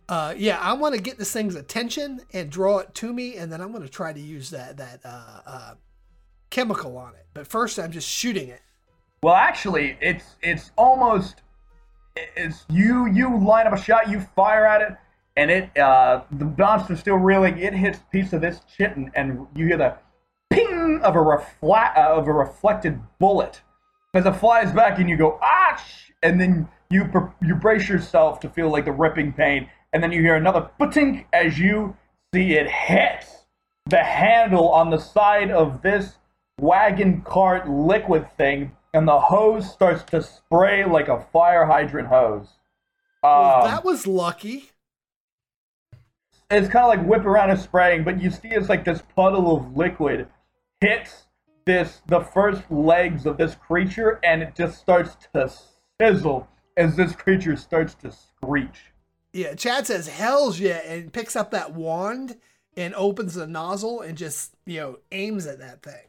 [0.08, 3.52] uh, yeah, I want to get this thing's attention and draw it to me, and
[3.52, 5.74] then I'm going to try to use that that uh, uh,
[6.50, 7.26] chemical on it.
[7.32, 8.60] But first, I'm just shooting it.
[9.22, 11.42] Well, actually, it's it's almost
[12.16, 14.96] it's you you line up a shot, you fire at it,
[15.36, 17.58] and it uh, the monster's still reeling.
[17.58, 19.96] It hits a piece of this chitin, and you hear the
[20.50, 23.60] ping of a reflect of a reflected bullet
[24.14, 25.84] as it flies back, and you go ah,
[26.22, 27.08] and then you
[27.40, 31.24] you brace yourself to feel like the ripping pain, and then you hear another putink
[31.32, 31.96] as you
[32.34, 33.24] see it hit
[33.86, 36.16] the handle on the side of this
[36.60, 42.48] wagon cart liquid thing, and the hose starts to spray like a fire hydrant hose.
[43.22, 44.70] Well, Um, that was lucky.
[46.50, 49.56] it's kind of like whip around and spraying, but you see it's like this puddle
[49.56, 50.26] of liquid
[50.80, 51.26] hits
[51.66, 55.50] this the first legs of this creature, and it just starts to
[56.00, 56.48] sizzle
[56.80, 58.92] as this creature starts to screech.
[59.32, 62.36] Yeah, Chad says hell's yeah and picks up that wand
[62.76, 66.06] and opens the nozzle and just, you know, aims at that thing.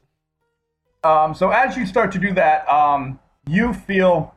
[1.04, 4.34] Um, so as you start to do that, um, you feel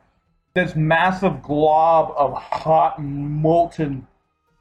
[0.53, 4.07] this massive glob of hot molten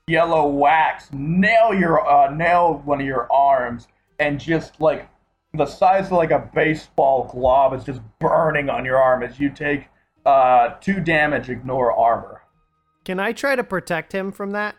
[0.07, 5.09] yellow wax nail your uh, nail one of your arms and just like
[5.55, 9.49] the size of like a baseball glob is just burning on your arm as you
[9.49, 9.87] take
[10.27, 12.43] uh, two damage ignore armor
[13.05, 14.77] Can I try to protect him from that?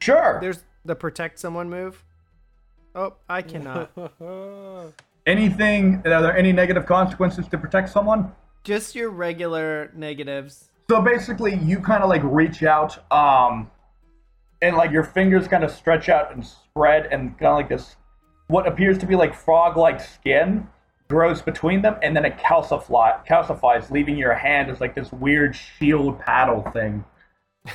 [0.00, 2.02] sure There's the protect someone move.
[2.94, 3.90] Oh, I cannot.
[5.26, 8.32] anything are there any negative consequences to protect someone
[8.64, 10.70] Just your regular negatives.
[10.90, 13.70] So basically, you kind of like reach out, um,
[14.60, 17.94] and like your fingers kind of stretch out and spread, and kind of like this,
[18.48, 20.66] what appears to be like frog-like skin
[21.10, 25.54] grows between them, and then it calcify, calcifies, leaving your hand as like this weird
[25.54, 27.04] shield paddle thing.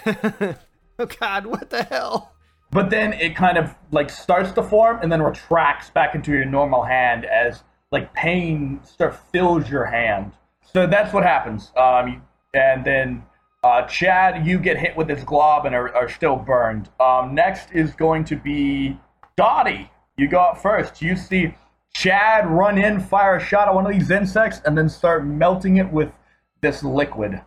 [0.97, 2.31] Oh God, what the hell?
[2.71, 6.45] But then it kind of like starts to form, and then retracts back into your
[6.45, 10.31] normal hand as like pain start fills your hand.
[10.73, 11.71] So that's what happens.
[11.75, 13.23] Um, and then
[13.63, 16.89] uh, Chad, you get hit with this glob and are, are still burned.
[16.99, 18.97] Um, next is going to be
[19.35, 19.91] Dottie.
[20.17, 21.01] You go up first.
[21.01, 21.53] You see
[21.95, 25.77] Chad run in, fire a shot at one of these insects, and then start melting
[25.77, 26.11] it with
[26.59, 27.41] this liquid.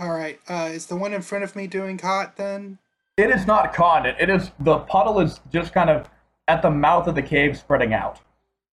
[0.00, 0.40] All right.
[0.48, 2.78] Uh, is the one in front of me doing hot then?
[3.16, 4.16] It is not condit.
[4.18, 6.10] It is the puddle is just kind of
[6.48, 8.18] at the mouth of the cave, spreading out.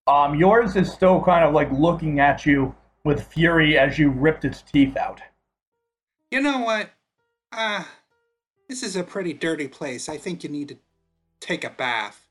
[0.08, 4.44] Um, yours is still kind of like looking at you with fury as you ripped
[4.44, 5.22] its teeth out.
[6.32, 6.90] You know what?
[7.52, 7.88] Ah,
[8.68, 10.10] this is a pretty dirty place.
[10.10, 10.78] I think you need to
[11.40, 12.25] take a bath.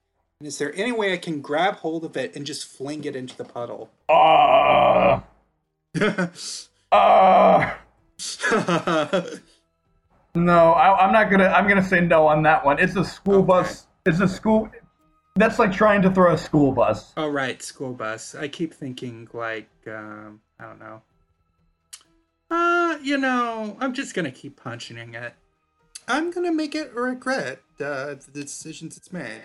[0.44, 3.16] And is there any way I can grab hold of it and just fling it
[3.16, 3.88] into the puddle?
[4.10, 5.20] Uh,
[6.92, 7.74] uh,
[10.34, 11.46] no, I, I'm not gonna.
[11.46, 12.78] I'm gonna say no on that one.
[12.78, 13.46] It's a school Okay.
[13.46, 13.86] bus.
[14.04, 14.68] It's a school.
[15.36, 17.14] That's like trying to throw a school bus.
[17.16, 18.34] All right, school bus.
[18.34, 21.00] I keep thinking like um, I don't know.
[22.50, 25.32] Uh, you know, I'm just gonna keep punching it.
[26.06, 29.40] I'm gonna make it regret uh, the decisions it's made.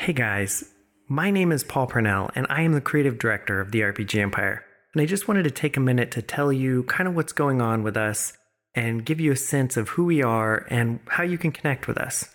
[0.00, 0.64] Hey guys,
[1.08, 4.64] my name is Paul Purnell, and I am the creative director of the RPG Empire.
[4.94, 7.60] And I just wanted to take a minute to tell you kind of what's going
[7.60, 8.32] on with us
[8.74, 11.98] and give you a sense of who we are and how you can connect with
[11.98, 12.28] us.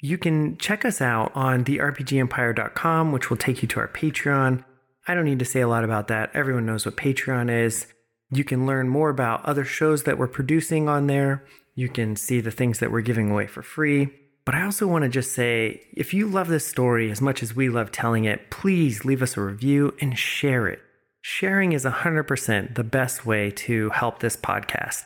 [0.00, 4.64] You can check us out on therpgempire.com, which will take you to our Patreon.
[5.08, 7.86] I don't need to say a lot about that, everyone knows what Patreon is.
[8.30, 11.46] You can learn more about other shows that we're producing on there.
[11.74, 14.10] You can see the things that we're giving away for free.
[14.46, 17.54] But I also want to just say if you love this story as much as
[17.54, 20.78] we love telling it, please leave us a review and share it.
[21.20, 25.02] Sharing is 100% the best way to help this podcast.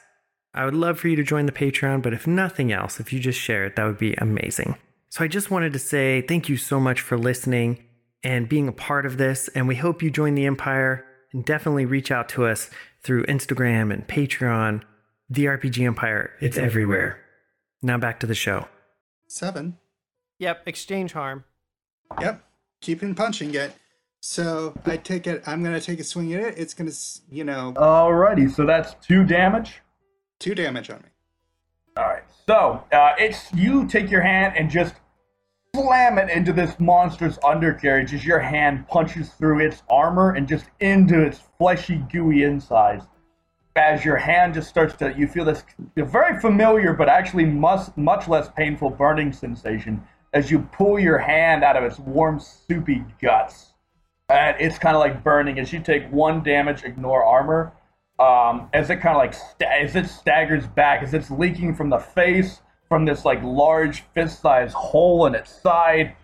[0.53, 3.19] I would love for you to join the Patreon, but if nothing else, if you
[3.19, 4.77] just share it, that would be amazing.
[5.09, 7.83] So I just wanted to say thank you so much for listening
[8.23, 9.49] and being a part of this.
[9.55, 12.69] And we hope you join the Empire and definitely reach out to us
[13.03, 14.83] through Instagram and Patreon.
[15.31, 17.19] The RPG Empire, it's everywhere.
[17.81, 18.69] Now back to the show.
[19.31, 19.79] Seven.
[20.41, 21.45] Yep, exchange harm.
[22.21, 22.43] Yep.
[22.81, 23.73] Keeping punching it.
[24.19, 25.45] So I take it.
[25.47, 26.59] I'm gonna take a swing at it.
[26.59, 26.91] It's gonna,
[27.31, 29.83] you know, Alrighty, so that's two damage.
[30.41, 31.11] two damage on me.
[31.97, 32.25] All right.
[32.45, 34.97] So uh, it's you take your hand and just
[35.77, 40.65] slam it into this monster's undercarriage as your hand punches through its armor and just
[40.81, 43.05] into its fleshy, gooey insides.
[43.77, 45.63] As your hand just starts to, you feel this
[45.97, 50.03] very familiar but actually much much less painful burning sensation
[50.33, 53.75] as you pull your hand out of its warm, soupy guts.
[54.29, 57.73] And it's kind of like burning as you take one damage, ignore armor
[58.21, 61.89] um, as it kind of like sta- as it staggers back, as it's leaking from
[61.89, 66.15] the face, from this like large fist-sized hole in its side.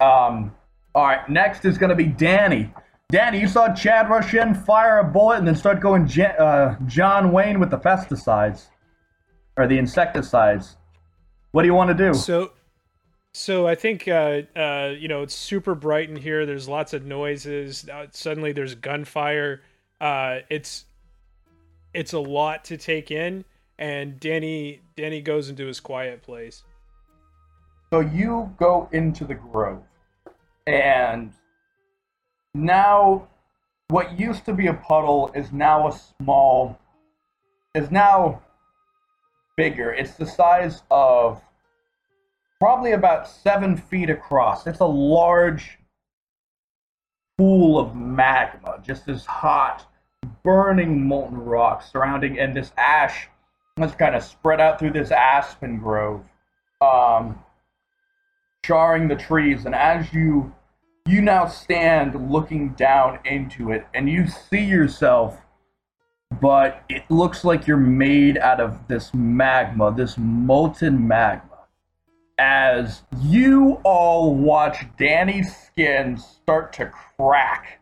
[0.00, 0.54] Um,
[0.94, 2.72] all right, next is gonna be Danny.
[3.10, 7.32] Danny, you saw Chad rush in, fire a bullet, and then start going uh, John
[7.32, 8.66] Wayne with the pesticides
[9.56, 10.76] or the insecticides.
[11.52, 12.14] What do you want to do?
[12.14, 12.52] So,
[13.32, 16.46] so I think uh, uh, you know it's super bright in here.
[16.46, 17.88] There's lots of noises.
[17.88, 19.62] Uh, suddenly, there's gunfire.
[20.00, 20.86] Uh, it's
[21.92, 23.44] it's a lot to take in,
[23.78, 26.64] and Danny Danny goes into his quiet place.
[27.92, 29.84] So you go into the grove,
[30.66, 31.32] and
[32.54, 33.28] now
[33.88, 36.78] what used to be a puddle is now a small,
[37.74, 38.42] is now
[39.56, 39.92] bigger.
[39.92, 41.42] It's the size of
[42.60, 44.66] probably about seven feet across.
[44.66, 45.78] It's a large
[47.36, 49.86] pool of magma, just this hot,
[50.42, 53.28] burning molten rock surrounding, and this ash
[53.76, 56.24] that's kind of spread out through this aspen grove,
[56.80, 57.38] um,
[58.64, 59.66] charring the trees.
[59.66, 60.54] And as you
[61.06, 65.40] you now stand looking down into it, and you see yourself,
[66.40, 71.50] but it looks like you're made out of this magma, this molten magma.
[72.38, 77.80] As you all watch Danny's skin start to crack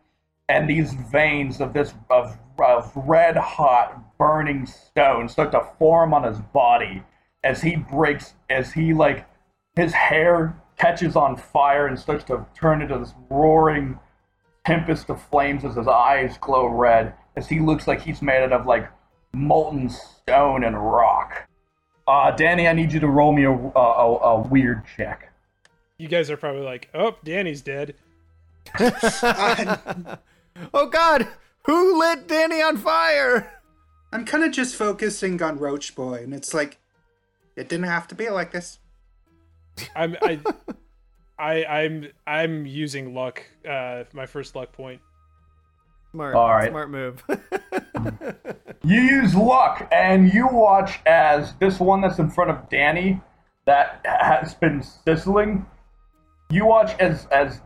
[0.49, 6.23] and these veins of this of, of red hot burning stone start to form on
[6.23, 7.03] his body
[7.43, 9.25] as he breaks as he like
[9.75, 13.99] his hair catches on fire and starts to turn into this roaring
[14.65, 18.53] tempest of flames as his eyes glow red as he looks like he's made out
[18.53, 18.89] of like
[19.33, 21.47] molten stone and rock
[22.07, 25.31] uh, Danny, I need you to roll me a, a, a, a weird check.
[25.97, 27.95] You guys are probably like, "Oh, Danny's dead."
[28.79, 30.17] oh
[30.89, 31.27] God,
[31.65, 33.61] who lit Danny on fire?
[34.11, 36.77] I'm kind of just focusing on Roach Boy, and it's like,
[37.55, 38.79] it didn't have to be like this.
[39.95, 40.39] I'm I,
[41.39, 43.43] I I'm I'm using luck.
[43.67, 45.01] Uh, my first luck point.
[46.11, 46.69] Smart, All right.
[46.69, 47.23] smart move.
[48.85, 53.21] You use luck, and you watch as this one that's in front of Danny,
[53.65, 55.65] that has been sizzling.
[56.51, 57.61] You watch as as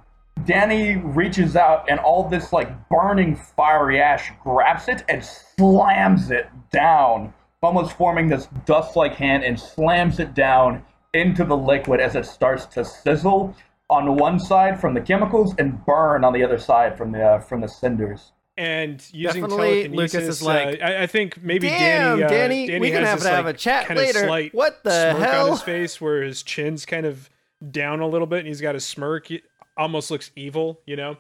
[0.45, 6.47] Danny reaches out, and all this like burning fiery ash grabs it and slams it
[6.72, 7.34] down,
[7.64, 10.86] almost forming this dust-like hand, and slams it down
[11.18, 13.55] into the liquid as it starts to sizzle
[13.89, 17.39] on one side from the chemicals and burn on the other side from the uh,
[17.39, 18.32] from the cinders.
[18.57, 22.28] And using Definitely, telekinesis, Lucas is uh, like, I, I think maybe Damn, Danny, uh,
[22.28, 24.26] Danny, Danny we can has have this, to have like, a chat later.
[24.26, 25.45] Slight What the smirk hell?
[25.45, 27.30] on his face, where his chin's kind of
[27.70, 29.28] down a little bit, and he's got a smirk.
[29.28, 29.41] He
[29.78, 31.18] almost looks evil, you know.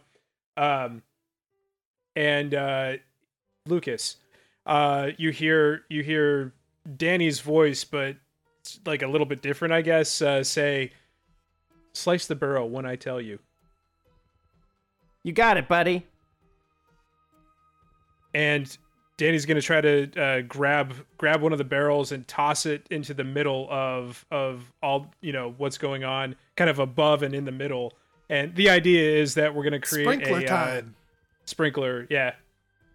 [0.57, 1.03] Um,
[2.15, 2.93] and uh,
[3.67, 4.17] Lucas,
[4.65, 6.53] uh, you hear you hear
[6.95, 8.19] Danny's voice, but it's
[8.85, 10.21] like a little bit different, I guess.
[10.21, 10.91] Uh, say,
[11.93, 13.39] "Slice the barrel when I tell you."
[15.23, 16.05] you got it, buddy.
[18.33, 18.77] and
[19.17, 23.13] Danny's gonna try to uh, grab grab one of the barrels and toss it into
[23.13, 27.45] the middle of of all you know what's going on, kind of above and in
[27.45, 27.93] the middle.
[28.29, 30.81] And the idea is that we're gonna create Sprinkler a uh,
[31.45, 32.07] sprinkler.
[32.09, 32.33] Yeah,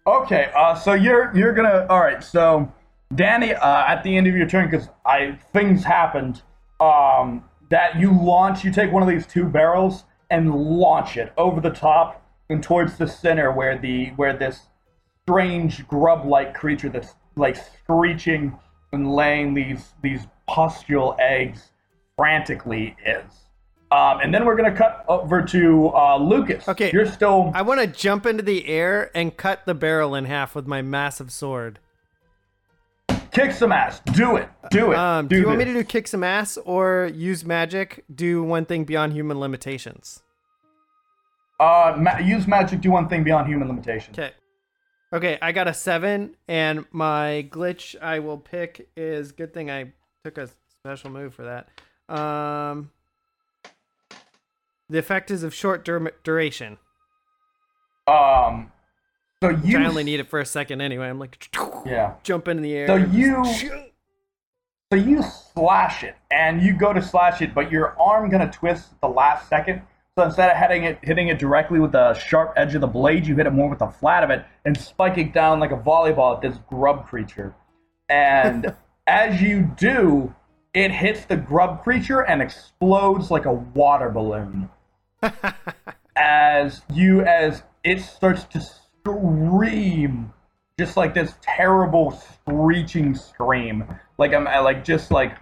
[0.05, 2.23] Okay, uh, so you're you're gonna all right.
[2.23, 2.71] So
[3.15, 6.41] Danny, uh, at the end of your turn, because I things happened,
[6.79, 11.61] um, that you launch, you take one of these two barrels and launch it over
[11.61, 14.67] the top and towards the center where the where this
[15.23, 18.57] strange grub-like creature that's like screeching
[18.91, 21.71] and laying these these pustule eggs
[22.15, 23.23] frantically is.
[23.91, 26.67] Um, and then we're gonna cut over to uh, Lucas.
[26.67, 27.51] Okay, you're still.
[27.53, 30.81] I want to jump into the air and cut the barrel in half with my
[30.81, 31.79] massive sword.
[33.33, 33.99] Kick some ass.
[34.13, 34.47] Do it.
[34.69, 34.97] Do it.
[34.97, 38.05] Um, do, you want me to do kick some ass or use magic?
[38.13, 40.21] Do one thing beyond human limitations.
[41.59, 42.81] Uh, ma- use magic.
[42.81, 44.13] Do one thing beyond human limitation.
[44.13, 44.31] Okay.
[45.13, 49.93] Okay, I got a seven, and my glitch I will pick is good thing I
[50.23, 51.69] took a special move for that.
[52.13, 52.89] Um,
[54.89, 56.79] the effect is of short dur- duration.
[58.07, 58.71] Um,
[59.43, 59.77] so you.
[59.79, 61.09] I only need it for a second anyway.
[61.09, 61.49] I'm like,
[61.85, 62.13] Yeah.
[62.23, 62.87] jump into the air.
[62.87, 63.43] So you.
[64.91, 65.23] So you
[65.53, 69.07] slash it, and you go to slash it, but your arm gonna twist at the
[69.07, 69.81] last second.
[70.15, 73.25] So instead of hitting it, hitting it directly with the sharp edge of the blade,
[73.25, 75.77] you hit it more with the flat of it and spike it down like a
[75.77, 77.55] volleyball at this grub creature.
[78.07, 78.75] And
[79.07, 80.35] as you do,
[80.75, 84.69] it hits the grub creature and explodes like a water balloon.
[86.15, 88.61] as you as it starts to
[89.05, 90.31] scream.
[90.79, 93.85] Just like this terrible screeching scream.
[94.17, 95.37] Like i'm like just like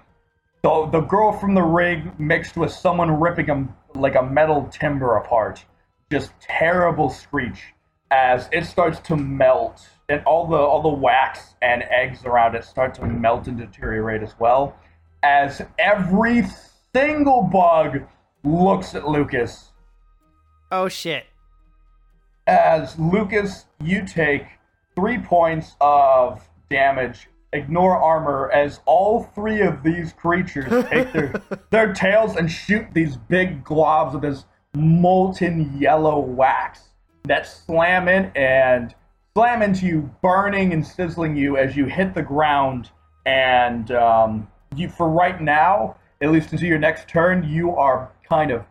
[0.64, 5.18] the, the girl from the Ring mixed with someone ripping a, like a metal timber
[5.18, 5.64] apart.
[6.12, 7.74] Just terrible screech.
[8.12, 12.66] As it starts to melt and all the all the wax and eggs around it
[12.66, 14.76] start to melt and deteriorate as well.
[15.24, 16.44] As every
[16.94, 18.02] single bug
[18.44, 19.70] looks at lucas.
[20.72, 21.26] Oh shit!
[22.48, 24.46] As Lucas, you take
[24.96, 27.28] three points of damage.
[27.54, 31.34] Ignore armor as all three of these creatures take their
[31.70, 36.92] their tails and shoot these big globs of this molten yellow wax
[37.26, 38.96] that slam in and
[39.34, 42.90] slam into you, burning and sizzling you as you hit the ground.
[43.26, 48.52] And um, you, for right now, at least until your next turn, you are kind
[48.52, 48.64] of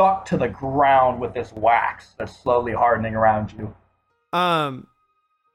[0.00, 3.74] stuck to the ground with this wax that's slowly hardening around you.
[4.32, 4.86] Um,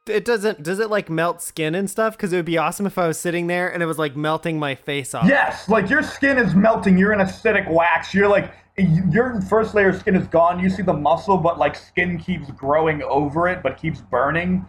[0.08, 0.62] it doesn't.
[0.62, 2.16] Does it like melt skin and stuff?
[2.16, 4.60] Because it would be awesome if I was sitting there and it was like melting
[4.60, 5.28] my face off.
[5.28, 6.98] Yes, like your skin is melting.
[6.98, 8.14] You're in acidic wax.
[8.14, 10.60] You're like your first layer of skin is gone.
[10.60, 14.66] You see the muscle, but like skin keeps growing over it, but keeps burning.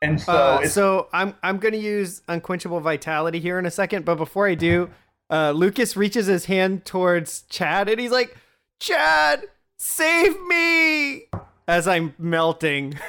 [0.00, 4.06] And so, Uh, it's, so I'm I'm gonna use unquenchable vitality here in a second,
[4.06, 4.88] but before I do,
[5.28, 8.34] uh, Lucas reaches his hand towards Chad and he's like,
[8.78, 9.44] "Chad,
[9.76, 11.26] save me!"
[11.66, 12.98] As I'm melting.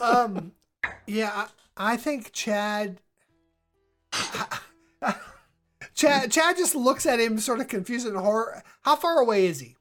[0.00, 0.52] Um,
[1.06, 3.00] yeah, I, I think Chad.
[5.94, 8.62] Chad, Chad just looks at him, sort of confused and horror.
[8.82, 9.76] How far away is he?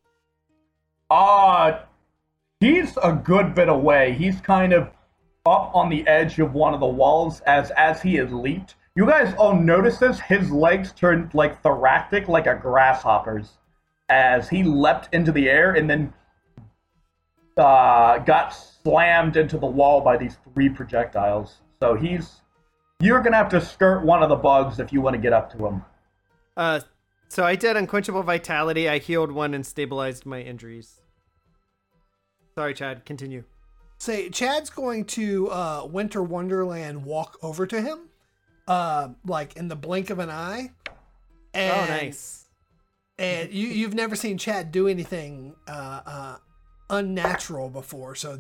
[1.10, 1.80] uh,
[2.60, 4.14] he's a good bit away.
[4.14, 4.90] He's kind of
[5.46, 8.76] up on the edge of one of the walls as as he has leaped.
[8.96, 10.20] You guys all notice this?
[10.20, 13.58] His legs turned like thoracic, like a grasshopper's,
[14.10, 16.14] as he leapt into the air and then
[17.58, 21.58] uh, got slammed into the wall by these three projectiles.
[21.82, 22.42] So he's
[23.00, 25.52] you're gonna have to skirt one of the bugs if you want to get up
[25.52, 25.84] to him.
[26.56, 26.80] Uh,
[27.28, 28.88] so I did unquenchable vitality.
[28.88, 31.02] I healed one and stabilized my injuries.
[32.56, 33.06] Sorry, Chad.
[33.06, 33.44] Continue.
[33.98, 38.10] Say, Chad's going to uh, Winter Wonderland walk over to him,
[38.68, 40.72] uh, like in the blink of an eye.
[41.54, 42.45] And, oh, nice.
[43.18, 46.38] And you, you've never seen Chad do anything uh, uh,
[46.90, 48.40] unnatural before, so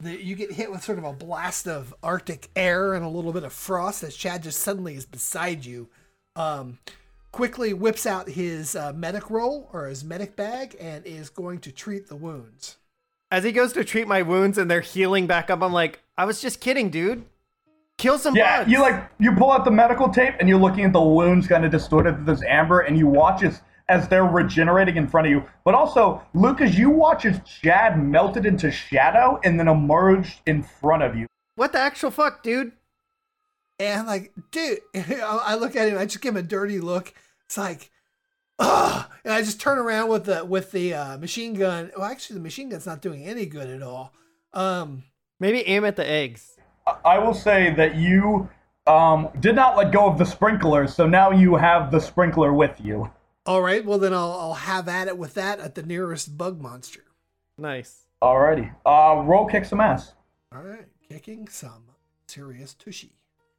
[0.00, 3.32] the, you get hit with sort of a blast of Arctic air and a little
[3.32, 5.88] bit of frost as Chad just suddenly is beside you.
[6.36, 6.78] Um,
[7.32, 11.72] quickly whips out his uh, medic roll or his medic bag and is going to
[11.72, 12.76] treat the wounds.
[13.30, 16.26] As he goes to treat my wounds and they're healing back up, I'm like, I
[16.26, 17.24] was just kidding, dude.
[17.98, 18.70] Kill some Yeah, bugs.
[18.70, 21.64] you like you pull out the medical tape and you're looking at the wounds kind
[21.64, 23.60] of distorted with this amber, and you watch as
[23.92, 25.44] as they're regenerating in front of you.
[25.64, 31.02] But also, Lucas, you watch as Chad melted into shadow and then emerged in front
[31.02, 31.26] of you.
[31.56, 32.72] What the actual fuck, dude?
[33.78, 37.12] And like, dude, I look at him, I just give him a dirty look.
[37.44, 37.90] It's like,
[38.58, 39.04] ugh.
[39.24, 41.90] And I just turn around with the with the uh, machine gun.
[41.94, 44.14] Well, actually, the machine gun's not doing any good at all.
[44.54, 45.04] Um,
[45.38, 46.56] Maybe aim at the eggs.
[47.04, 48.48] I will say that you
[48.86, 52.80] um, did not let go of the sprinkler, so now you have the sprinkler with
[52.80, 53.10] you.
[53.46, 56.60] All right, well then I'll I'll have at it with that at the nearest bug
[56.60, 57.04] monster.
[57.58, 58.06] Nice.
[58.22, 58.72] Alrighty.
[58.86, 60.12] Uh, roll kick some ass.
[60.54, 61.84] All right, kicking some
[62.26, 63.12] serious tushy,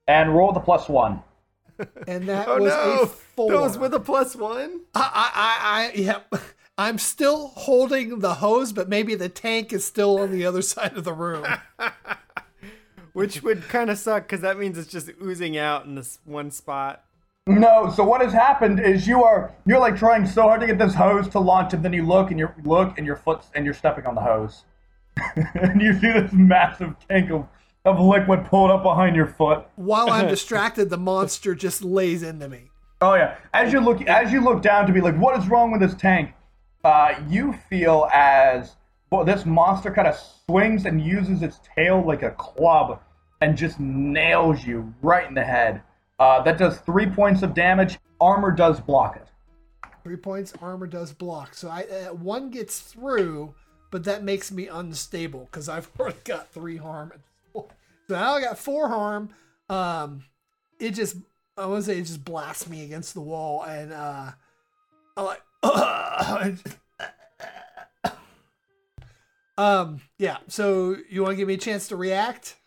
[0.07, 1.21] And roll the plus one.
[2.07, 2.99] and that Oh was no!
[3.01, 3.51] a four.
[3.51, 4.81] That was with a plus one.
[4.95, 6.33] I, I, I, I, yep.
[6.77, 10.97] I'm still holding the hose, but maybe the tank is still on the other side
[10.97, 11.45] of the room.
[13.13, 16.49] Which would kind of suck because that means it's just oozing out in this one
[16.49, 17.03] spot.
[17.45, 20.77] No, so what has happened is you are you're like trying so hard to get
[20.77, 23.65] this hose to launch, and then you look and you look and your foot and
[23.65, 24.63] you're stepping on the hose,
[25.35, 27.45] and you see this massive tank of,
[27.83, 29.65] of liquid pulled up behind your foot.
[29.75, 32.69] While I'm distracted, the monster just lays into me.
[33.01, 33.35] Oh yeah.
[33.53, 35.95] As you look as you look down to be like, what is wrong with this
[35.95, 36.33] tank?
[36.85, 38.77] Uh, you feel as
[39.11, 40.15] well, this monster kind of
[40.45, 43.01] swings and uses its tail like a club
[43.41, 45.81] and just nails you right in the head.
[46.19, 47.99] Uh, that does three points of damage.
[48.21, 49.27] Armor does block it.
[50.03, 51.53] Three points, armor does block.
[51.53, 53.55] So I uh, one gets through,
[53.89, 57.13] but that makes me unstable because I've already got three harm.
[57.53, 57.67] So
[58.09, 59.29] now I got four harm.
[59.69, 60.25] Um,
[60.79, 61.15] it just
[61.57, 64.31] I want to say it just blasts me against the wall, and uh,
[65.15, 65.41] I'm like,
[69.57, 70.37] um, yeah.
[70.47, 72.57] So you want to give me a chance to react?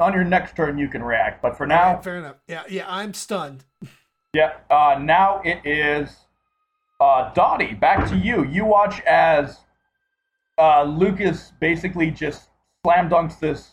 [0.00, 2.36] On your next turn, you can react, but for now, Fair enough.
[2.48, 2.84] Yeah, yeah.
[2.88, 3.64] I'm stunned.
[4.34, 4.54] Yeah.
[4.70, 6.16] Uh, now it is
[7.02, 7.74] uh, Dottie.
[7.74, 8.44] Back to you.
[8.44, 9.58] You watch as
[10.58, 12.48] uh, Lucas basically just
[12.82, 13.72] slam dunks this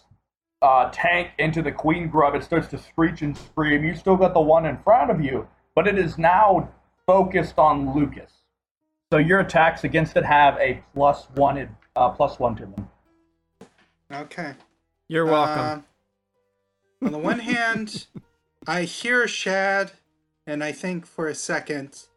[0.62, 2.36] uh, tank into the queen grub.
[2.36, 3.86] It starts to screech and scream.
[3.86, 6.70] You still got the one in front of you, but it is now
[7.08, 8.32] focused on Lucas.
[9.14, 12.90] So your attacks against it have a plus one, uh, plus one to them.
[14.12, 14.56] Okay.
[15.08, 15.86] You're welcome.
[17.02, 18.08] On the one hand,
[18.68, 19.94] I hear Shad,
[20.46, 22.08] and I think for a second,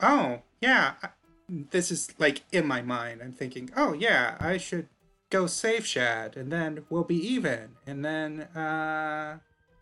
[0.00, 0.94] oh, yeah,
[1.48, 3.20] this is like in my mind.
[3.22, 4.88] I'm thinking, oh, yeah, I should
[5.30, 7.76] go save Shad, and then we'll be even.
[7.86, 9.38] And then, uh,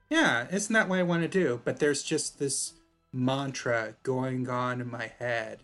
[0.09, 1.61] yeah, isn't that what I want to do?
[1.65, 2.75] But there's just this
[3.13, 5.61] mantra going on in my head.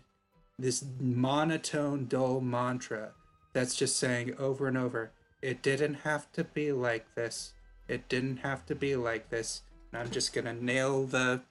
[0.57, 3.11] This monotone, dull mantra
[3.53, 7.53] that's just saying over and over, it didn't have to be like this.
[7.87, 9.61] It didn't have to be like this.
[9.91, 11.41] And I'm just gonna nail the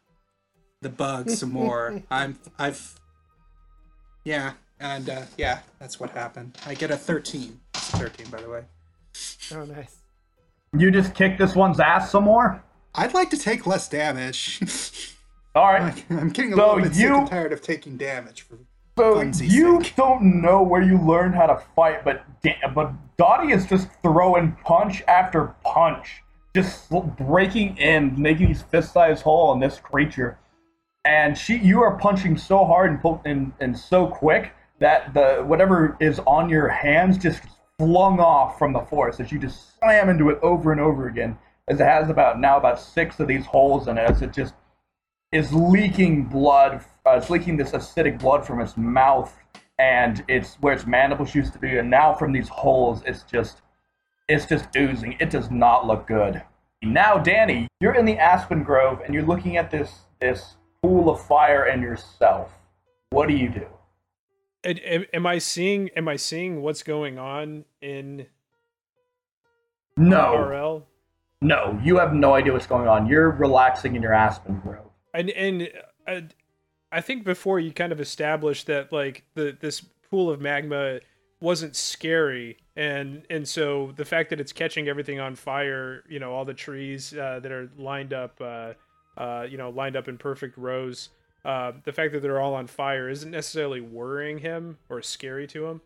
[0.82, 2.02] the bug some more.
[2.10, 2.98] I'm I've
[4.24, 6.58] yeah, And uh, yeah, that's what happened.
[6.66, 7.60] I get a 13.
[7.74, 8.62] It's a 13, by the way.
[9.54, 9.98] Oh, nice.
[10.76, 12.60] You just kick this one's ass some more?
[12.94, 15.14] I'd like to take less damage.
[15.54, 16.04] All right.
[16.10, 18.42] I'm getting a So little bit sick and tired of taking damage.
[18.42, 18.58] For
[18.98, 19.94] So you sake.
[19.96, 24.56] don't know where you learned how to fight, but da- but Dottie is just throwing
[24.64, 26.22] punch after punch,
[26.56, 30.38] just breaking in, making these fist-sized hole in this creature,
[31.04, 35.96] and she you are punching so hard and, and and so quick that the whatever
[36.00, 37.42] is on your hands just
[37.78, 41.36] flung off from the force as you just slam into it over and over again.
[41.68, 44.54] As it has about now about six of these holes in it, as it just
[45.32, 46.82] is leaking blood.
[47.04, 49.36] Uh, it's leaking this acidic blood from its mouth,
[49.78, 53.62] and it's where its mandibles used to be, and now from these holes, it's just,
[54.28, 55.16] it's just oozing.
[55.20, 56.42] It does not look good.
[56.82, 61.20] Now, Danny, you're in the aspen grove, and you're looking at this this pool of
[61.24, 62.52] fire and yourself.
[63.10, 63.66] What do you do?
[64.64, 65.90] Am- I seeing?
[65.90, 68.26] Am I seeing what's going on in
[69.96, 70.86] No, RL?
[71.40, 73.06] no, you have no idea what's going on.
[73.06, 74.90] You're relaxing in your aspen grove.
[75.14, 75.70] And and
[76.06, 76.20] uh,
[76.92, 81.00] I think before you kind of established that like the this pool of magma
[81.40, 86.32] wasn't scary, and and so the fact that it's catching everything on fire, you know,
[86.32, 88.72] all the trees uh, that are lined up, uh,
[89.16, 91.10] uh, you know, lined up in perfect rows.
[91.44, 95.66] Uh, the fact that they're all on fire isn't necessarily worrying him or scary to
[95.66, 95.80] him.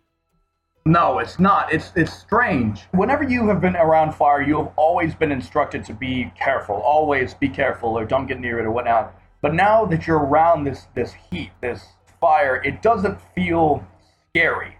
[0.87, 1.73] No, it's not.
[1.73, 2.83] It's it's strange.
[2.93, 6.77] Whenever you have been around fire, you have always been instructed to be careful.
[6.77, 9.15] Always be careful, or don't get near it, or whatnot.
[9.43, 11.85] But now that you're around this this heat, this
[12.21, 13.87] fire, it doesn't feel
[14.31, 14.77] scary.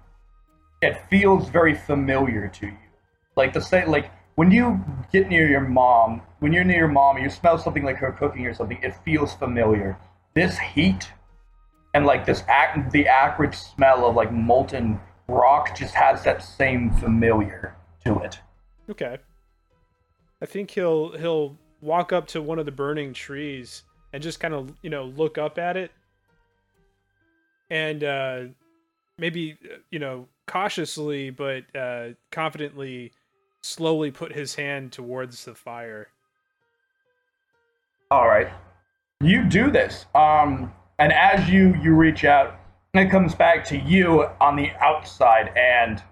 [0.83, 2.77] It feels very familiar to you.
[3.37, 7.17] Like the same, like when you get near your mom, when you're near your mom,
[7.17, 8.79] and you smell something like her cooking or something.
[8.83, 9.99] It feels familiar.
[10.35, 11.11] This heat
[11.95, 16.91] and like this ac- the acrid smell of like molten rock just has that same
[16.91, 18.39] familiar to it.
[18.89, 19.19] Okay.
[20.43, 24.55] I think he'll he'll walk up to one of the burning trees and just kind
[24.55, 25.91] of you know look up at it,
[27.69, 28.41] and uh,
[29.19, 33.13] maybe uh, you know cautiously but uh, confidently,
[33.63, 36.09] slowly put his hand towards the fire.
[38.11, 38.49] All right,
[39.21, 42.59] you do this, um, and as you you reach out,
[42.95, 45.53] it comes back to you on the outside.
[45.57, 46.03] And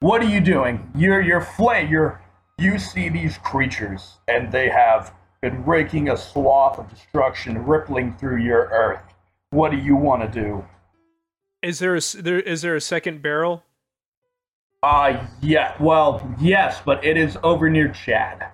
[0.00, 0.90] what are you doing?
[0.94, 1.86] You're you're flay.
[1.86, 2.22] You're
[2.56, 5.12] you see these creatures, and they have
[5.42, 9.14] been raking a swath of destruction rippling through your earth.
[9.50, 10.64] What do you want to do?
[11.62, 13.64] Is there a there is there a second barrel?
[14.82, 18.52] Uh, yeah, well, yes, but it is over near Chad.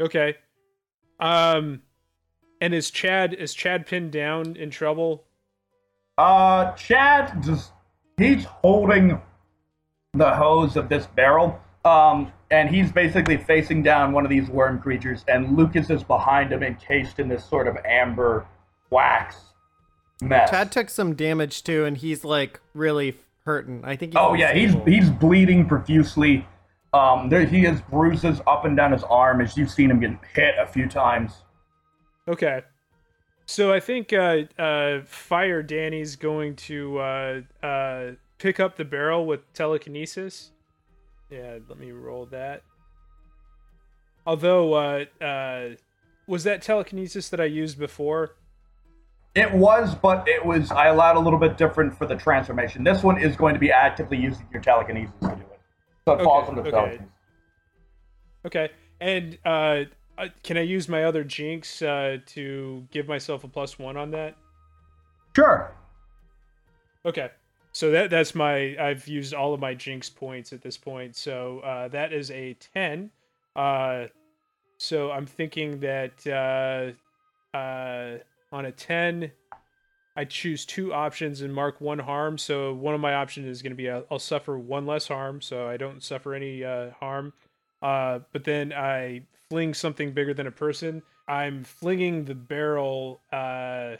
[0.00, 0.36] Okay.
[1.18, 1.82] Um,
[2.60, 5.24] and is Chad is Chad pinned down in trouble?
[6.18, 7.72] Uh, Chad just,
[8.16, 9.20] he's holding
[10.14, 14.80] the hose of this barrel, um, and he's basically facing down one of these worm
[14.80, 18.46] creatures, and Lucas is behind him encased in this sort of amber
[18.90, 19.51] wax
[20.22, 20.50] mess.
[20.50, 23.82] Chad took some damage too, and he's like really hurting.
[23.84, 24.12] I think.
[24.12, 24.92] He's Oh yeah, he's unstable.
[24.92, 26.46] he's bleeding profusely.
[26.94, 30.12] Um, there he has bruises up and down his arm as you've seen him get
[30.34, 31.32] hit a few times.
[32.28, 32.62] Okay.
[33.46, 39.26] So I think uh, uh, Fire Danny's going to uh, uh, pick up the barrel
[39.26, 40.52] with telekinesis.
[41.30, 42.62] Yeah, let me roll that.
[44.26, 45.68] Although, uh, uh,
[46.26, 48.36] was that telekinesis that I used before?
[49.34, 52.84] It was, but it was I allowed a little bit different for the transformation.
[52.84, 55.60] This one is going to be actively using your telekinesis to do it,
[56.06, 56.70] so it falls Okay, under okay.
[56.70, 57.06] telekinesis.
[58.44, 58.70] Okay.
[59.00, 59.84] And uh,
[60.18, 64.10] uh, can I use my other jinx uh, to give myself a plus one on
[64.10, 64.36] that?
[65.34, 65.74] Sure.
[67.06, 67.30] Okay.
[67.72, 71.16] So that that's my I've used all of my jinx points at this point.
[71.16, 73.10] So uh, that is a ten.
[73.56, 74.06] Uh,
[74.76, 78.18] so I'm thinking that uh, uh,
[78.52, 79.32] on a ten,
[80.14, 82.36] I choose two options and mark one harm.
[82.38, 85.40] So one of my options is going to be i I'll suffer one less harm,
[85.40, 87.32] so I don't suffer any uh, harm.
[87.80, 91.02] Uh, but then I fling something bigger than a person.
[91.26, 93.20] I'm flinging the barrel.
[93.32, 93.96] Uh,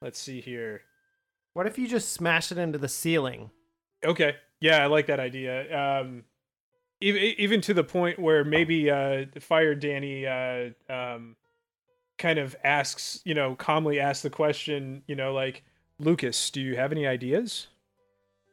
[0.00, 0.82] let's see here.
[1.54, 3.50] What if you just smash it into the ceiling?
[4.04, 4.36] Okay.
[4.60, 6.00] Yeah, I like that idea.
[6.00, 6.24] Um,
[7.00, 11.36] even even to the point where maybe uh, Fire Danny uh, um,
[12.22, 15.62] kind of asks, you know, calmly asks the question, you know, like,
[15.98, 17.66] Lucas, do you have any ideas?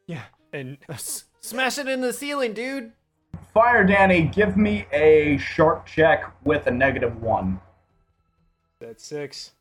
[0.06, 0.24] Yeah.
[0.52, 2.92] And S- Smash it in the ceiling, dude.
[3.54, 7.60] Fire Danny, give me a sharp check with a negative one.
[8.80, 9.52] that's six.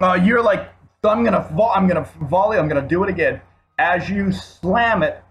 [0.00, 0.70] Uh, you're like
[1.04, 2.56] I'm gonna vo- I'm gonna volley.
[2.58, 3.40] I'm gonna do it again.
[3.78, 5.22] As you slam it,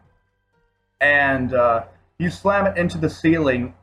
[1.02, 1.86] and uh,
[2.20, 3.74] you slam it into the ceiling,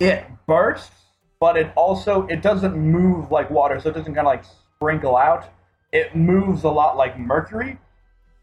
[0.00, 0.90] it bursts,
[1.40, 5.16] but it also it doesn't move like water, so it doesn't kind of like sprinkle
[5.16, 5.48] out.
[5.92, 7.78] It moves a lot like mercury.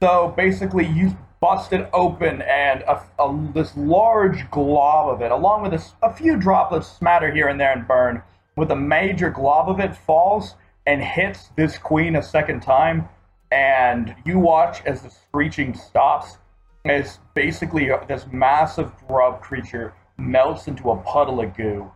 [0.01, 5.63] So basically, you bust it open, and a, a- this large glob of it, along
[5.63, 8.21] with a few droplets smatter here and there and burn,
[8.55, 13.07] with a major glob of it falls and hits this queen a second time,
[13.51, 16.37] and you watch as the screeching stops,
[16.85, 21.91] as basically uh, this massive grub creature melts into a puddle of goo.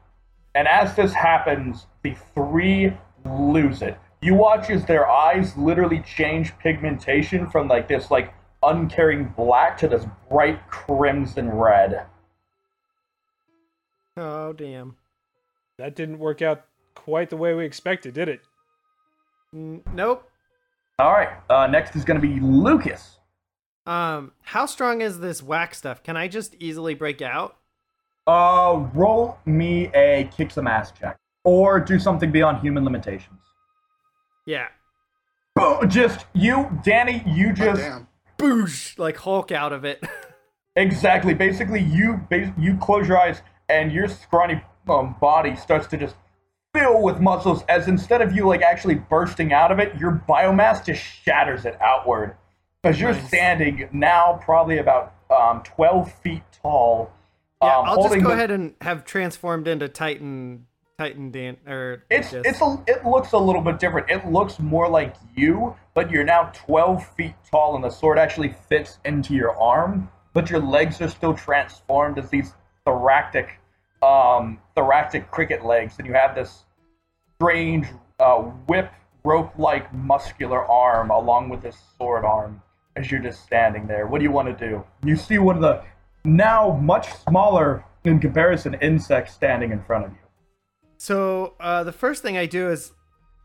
[0.56, 2.94] And as this happens, the three
[3.26, 3.98] lose it.
[4.22, 8.34] You watch as their eyes literally change pigmentation from like this like
[8.64, 12.06] uncaring black to this bright crimson red.
[14.18, 14.96] Oh damn.
[15.78, 18.42] That didn't work out quite the way we expected, did it?
[19.54, 20.30] N- nope.
[21.00, 23.20] All right, uh, next is going to be Lucas.
[23.86, 26.04] Um, how strong is this wax stuff?
[26.04, 27.56] Can I just easily break out?
[28.28, 33.40] Uh, roll me a kick some ass check, or do something beyond human limitations.
[34.46, 34.68] Yeah.
[35.56, 35.90] Boom!
[35.90, 37.24] Just you, Danny.
[37.26, 38.08] You Oh, just damn.
[38.38, 38.98] Boosh!
[39.00, 40.04] Like Hulk out of it.
[40.76, 41.34] Exactly.
[41.34, 46.16] Basically, you bas- you close your eyes and your scrawny um, body starts to just
[46.74, 47.64] fill with muscles.
[47.68, 51.76] As instead of you like actually bursting out of it, your biomass just shatters it
[51.82, 52.38] outward.
[52.86, 53.28] As you're Nice.
[53.28, 57.12] standing now, probably about um, twelve feet tall.
[57.62, 60.66] Yeah, um, I'll just go the- ahead and have transformed into Titan
[60.98, 64.10] Titan Dan or It's just- it's a it looks a little bit different.
[64.10, 68.50] It looks more like you, but you're now 12 feet tall, and the sword actually
[68.50, 70.10] fits into your arm.
[70.34, 72.54] But your legs are still transformed as these
[72.86, 73.60] thoracic,
[74.04, 76.66] um, thoracic cricket legs, and you have this
[77.36, 77.88] strange
[78.20, 78.92] uh, whip
[79.24, 82.62] rope-like muscular arm along with this sword arm.
[82.96, 84.84] As you're just standing there, what do you want to do?
[85.06, 85.82] You see one of the
[86.24, 90.18] now much smaller in comparison insects standing in front of you.
[90.98, 92.92] So uh, the first thing I do is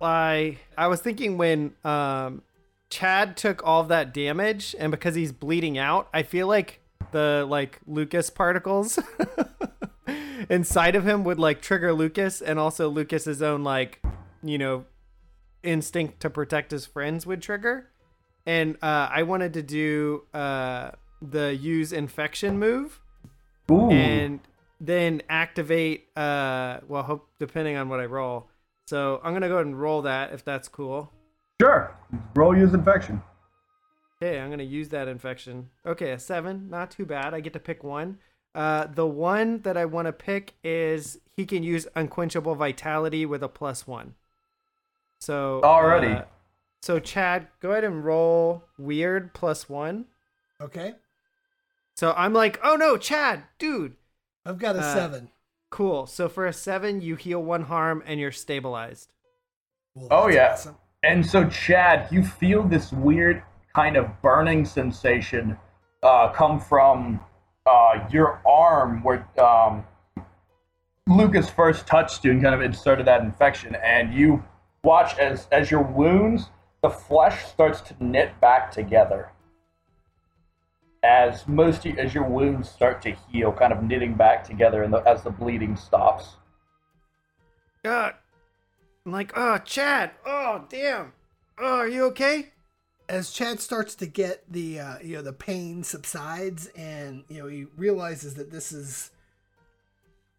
[0.01, 2.43] I I was thinking when um,
[2.91, 6.81] Chad took all of that damage and because he's bleeding out, I feel like
[7.13, 8.99] the like Lucas particles
[10.51, 14.03] inside of him would like trigger Lucas and also Lucas's own like
[14.43, 14.85] you know
[15.63, 17.91] instinct to protect his friends would trigger.
[18.47, 20.91] And uh, I wanted to do uh,
[21.23, 23.01] the use infection move
[23.71, 23.91] Ooh.
[23.91, 24.41] and
[24.81, 28.49] then activate uh well hope depending on what I roll.
[28.87, 31.11] So I'm gonna go ahead and roll that if that's cool.
[31.61, 31.97] Sure.
[32.35, 33.23] Roll use infection.
[34.23, 35.71] Okay, I'm gonna use that infection.
[35.87, 37.35] Okay, a seven, not too bad.
[37.35, 38.19] I get to pick one.
[38.55, 43.43] Uh, the one that I want to pick is he can use unquenchable vitality with
[43.43, 44.15] a plus one.
[45.19, 46.21] So Alrighty.
[46.21, 46.25] uh,
[46.83, 50.05] so Chad, go ahead and roll weird plus one.
[50.61, 50.95] Okay.
[51.97, 53.97] So I'm like, oh no, Chad, dude,
[54.45, 55.31] I've got a Uh, seven.
[55.71, 56.07] cool.
[56.07, 59.13] So for a seven, you heal one harm and you're stabilized.
[59.95, 60.53] Well, Oh, yeah.
[60.53, 60.77] awesome.
[61.03, 63.43] And so, Chad, you feel this weird
[63.75, 65.57] kind of burning sensation
[66.03, 67.21] uh, come from
[67.67, 69.85] uh, your arm where um,
[71.07, 73.75] Lucas first touched you and kind of inserted that infection.
[73.77, 74.43] And you
[74.83, 76.51] watch as, as your wounds,
[76.83, 79.31] the flesh starts to knit back together.
[81.05, 85.23] As most as your wounds start to heal, kind of knitting back together, and as
[85.23, 86.37] the bleeding stops.
[87.85, 88.11] Uh,
[89.05, 90.13] I'm like, oh, Chad.
[90.25, 91.13] Oh, damn.
[91.59, 92.53] Oh, are you okay?
[93.09, 97.47] as Chad starts to get the uh, you know the pain subsides and you know
[97.47, 99.11] he realizes that this is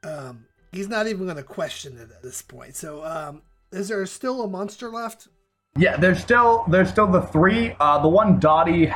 [0.03, 2.75] um he's not even going to question it at this point.
[2.75, 3.41] So um
[3.71, 5.27] is there still a monster left?
[5.77, 7.75] Yeah, there's still there's still the three.
[7.79, 8.91] Uh, the one Dottie.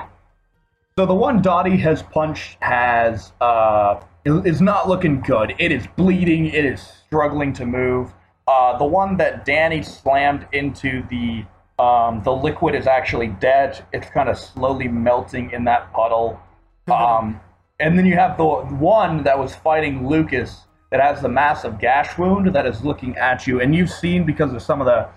[0.99, 5.55] So the one Dottie has punched has uh is not looking good.
[5.57, 6.47] It is bleeding.
[6.47, 8.11] It is struggling to move.
[8.45, 11.45] Uh, the one that Danny slammed into the
[11.81, 13.81] um, the liquid is actually dead.
[13.93, 16.37] It's kind of slowly melting in that puddle.
[16.91, 17.39] Um,
[17.79, 22.17] and then you have the one that was fighting Lucas that has the massive gash
[22.17, 23.61] wound that is looking at you.
[23.61, 25.07] And you've seen because of some of the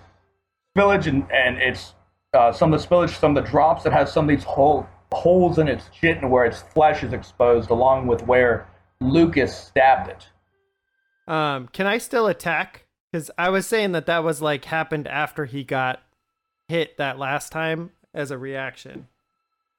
[0.77, 1.95] spillage and, and it's
[2.33, 4.87] uh, some of the spillage, some of the drops that has some of these hole,
[5.13, 8.67] holes in its chin where its flesh is exposed, along with where
[8.99, 10.27] Lucas stabbed it.
[11.31, 12.85] Um, can I still attack?
[13.11, 16.01] Because I was saying that that was like happened after he got
[16.67, 19.07] hit that last time as a reaction.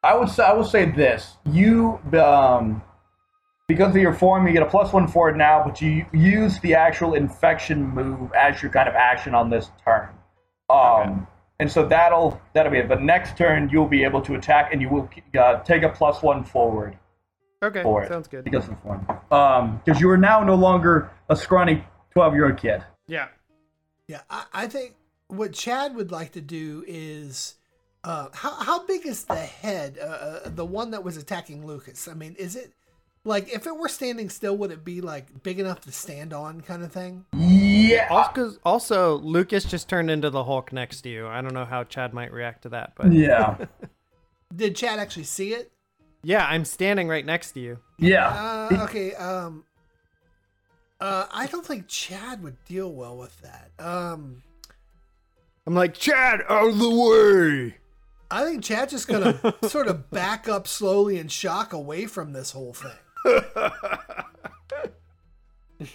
[0.03, 2.83] I would say I will say this: you um,
[3.67, 6.61] because of your form, you get a plus one for it now, but you use
[6.61, 10.09] the actual infection move as your kind of action on this turn.
[10.69, 11.27] Um,
[11.61, 12.89] and so that'll that'll be it.
[12.89, 16.23] But next turn you'll be able to attack, and you will uh, take a plus
[16.23, 16.97] one forward
[17.63, 18.09] Okay, for it.
[18.09, 18.45] sounds good.
[18.45, 19.07] Because of the form.
[19.31, 22.85] Um, because you are now no longer a scrawny twelve-year-old kid.
[23.07, 23.29] Yeah.
[24.07, 24.95] Yeah, I, I think
[25.29, 27.55] what Chad would like to do is,
[28.05, 32.07] uh, how how big is the head, uh, uh, the one that was attacking Lucas?
[32.07, 32.75] I mean, is it
[33.25, 36.61] like if it were standing still, would it be like big enough to stand on,
[36.61, 37.25] kind of thing?
[37.33, 37.74] Yeah.
[38.11, 41.27] Also, also, Lucas just turned into the Hulk next to you.
[41.27, 43.57] I don't know how Chad might react to that, but Yeah.
[44.55, 45.71] Did Chad actually see it?
[46.23, 47.79] yeah, I'm standing right next to you.
[47.99, 48.29] Yeah.
[48.71, 49.15] Uh, okay.
[49.15, 49.65] Um.
[51.01, 53.71] Uh, I don't think Chad would deal well with that.
[53.79, 54.43] Um,
[55.67, 57.77] I'm like, Chad, out of the way.
[58.31, 62.53] I think Chad's just gonna sort of back up slowly in shock away from this
[62.53, 62.91] whole thing.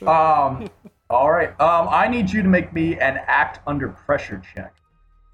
[0.05, 0.69] Um.
[1.09, 1.49] All right.
[1.59, 1.87] Um.
[1.89, 4.73] I need you to make me an act under pressure check.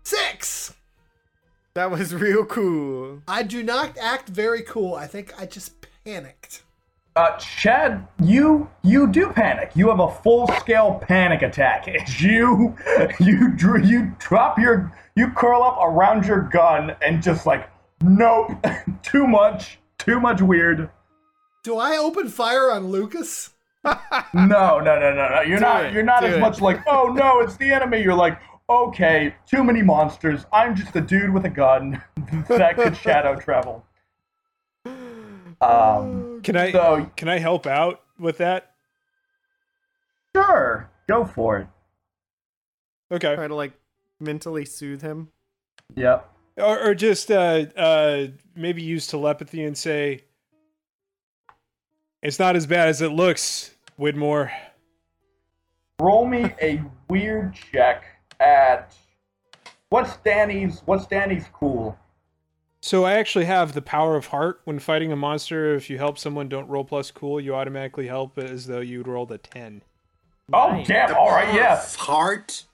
[0.03, 0.73] Six.
[1.73, 3.21] That was real cool.
[3.27, 4.95] I do not act very cool.
[4.95, 5.73] I think I just
[6.05, 6.63] panicked.
[7.17, 9.71] Uh, Chad, you you do panic.
[9.73, 11.85] You have a full scale panic attack.
[11.87, 12.75] It's you
[13.19, 17.69] you you drop your you curl up around your gun and just like
[18.01, 18.51] nope,
[19.01, 20.89] too much, too much weird.
[21.63, 23.49] Do I open fire on Lucas?
[24.33, 25.41] No, no, no, no, no.
[25.41, 26.39] You're not it, you're not do as it.
[26.39, 28.01] much like oh no, it's the enemy.
[28.01, 30.45] You're like okay, too many monsters.
[30.51, 32.01] I'm just a dude with a gun
[32.49, 33.85] that could shadow travel.
[35.61, 38.71] Um, Can I So- can I help out with that?
[40.35, 41.67] sure, go for it.
[43.11, 43.35] Okay.
[43.35, 43.73] Try to like
[44.19, 45.29] mentally soothe him.
[45.95, 46.29] Yep.
[46.57, 50.21] Or, or just uh, uh, maybe use telepathy and say,
[52.21, 54.51] "It's not as bad as it looks, Widmore."
[56.01, 58.03] roll me a weird check
[58.41, 58.93] at
[59.89, 61.97] what's Danny's what's Danny's cool
[62.81, 65.73] So I actually have the power of heart when fighting a monster.
[65.73, 67.39] If you help someone, don't roll plus cool.
[67.39, 69.81] You automatically help as though you'd rolled a ten.
[70.53, 72.65] oh damn all right yeah Heart?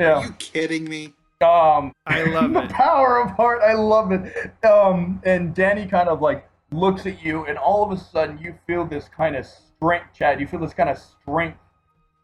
[0.00, 0.14] Yeah.
[0.16, 1.14] Are you kidding me?
[1.40, 2.70] um I love the it.
[2.70, 7.44] power of heart i love it um and danny kind of like looks at you
[7.44, 9.46] and all of a sudden you feel this kind of
[9.76, 10.40] strength chad.
[10.40, 11.58] You feel this kind of strength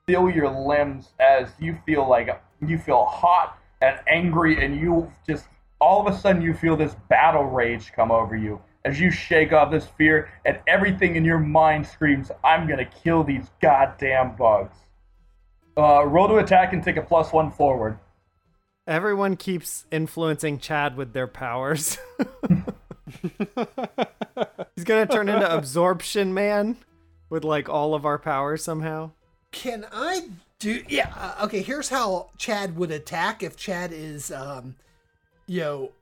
[0.06, 2.28] fill your limbs as you feel like
[2.60, 5.46] you feel hot and angry and you just
[5.80, 8.60] all of a sudden you feel this battle rage come over you.
[8.84, 13.22] As you shake off this fear and everything in your mind screams i'm gonna kill
[13.22, 14.76] these goddamn bugs.
[15.76, 17.98] Uh, roll to attack and take a plus one forward.
[18.86, 21.96] Everyone keeps influencing Chad with their powers.
[23.22, 26.76] He's gonna turn into Absorption Man
[27.32, 29.10] with like all of our power somehow.
[29.52, 30.28] Can I
[30.58, 30.84] do?
[30.86, 31.10] Yeah.
[31.16, 31.62] Uh, okay.
[31.62, 34.76] Here's how Chad would attack if Chad is, um,
[35.46, 35.92] you know,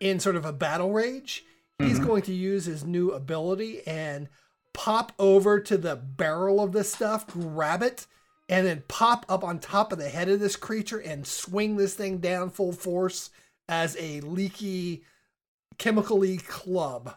[0.00, 1.44] in sort of a battle rage.
[1.78, 4.28] He's going to use his new ability and
[4.72, 8.06] pop over to the barrel of this stuff, grab it,
[8.48, 11.92] and then pop up on top of the head of this creature and swing this
[11.92, 13.28] thing down full force
[13.68, 15.04] as a leaky,
[15.76, 17.14] chemically club.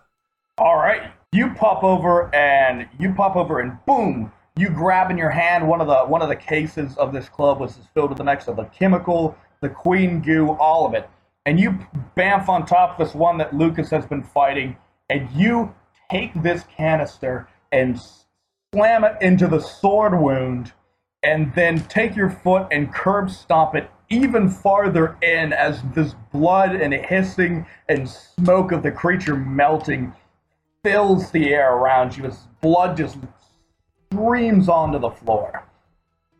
[0.57, 5.29] All right, you pop over and you pop over and boom, you grab in your
[5.29, 8.17] hand one of the one of the cases of this club, which is filled with
[8.17, 11.09] the mix of the chemical, the queen goo, all of it,
[11.45, 11.77] and you
[12.17, 14.75] bamf on top of this one that Lucas has been fighting,
[15.09, 15.73] and you
[16.09, 18.01] take this canister and
[18.73, 20.73] slam it into the sword wound,
[21.21, 26.73] and then take your foot and curb stomp it even farther in as this blood
[26.75, 30.11] and hissing and smoke of the creature melting
[30.83, 33.17] fills the air around you as blood just
[34.11, 35.65] streams onto the floor.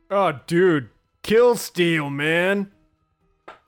[0.09, 0.89] Oh, dude,
[1.23, 2.71] kill Steel, man.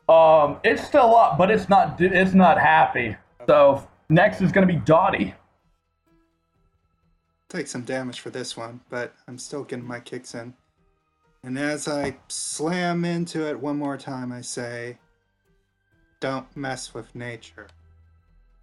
[0.10, 3.16] Um, it's still up, but it's not it's not happy.
[3.48, 5.36] So next is gonna be Dottie.
[7.48, 10.54] Take some damage for this one, but I'm still getting my kicks in.
[11.44, 14.98] And as I slam into it one more time, I say,
[16.20, 17.68] Don't mess with nature.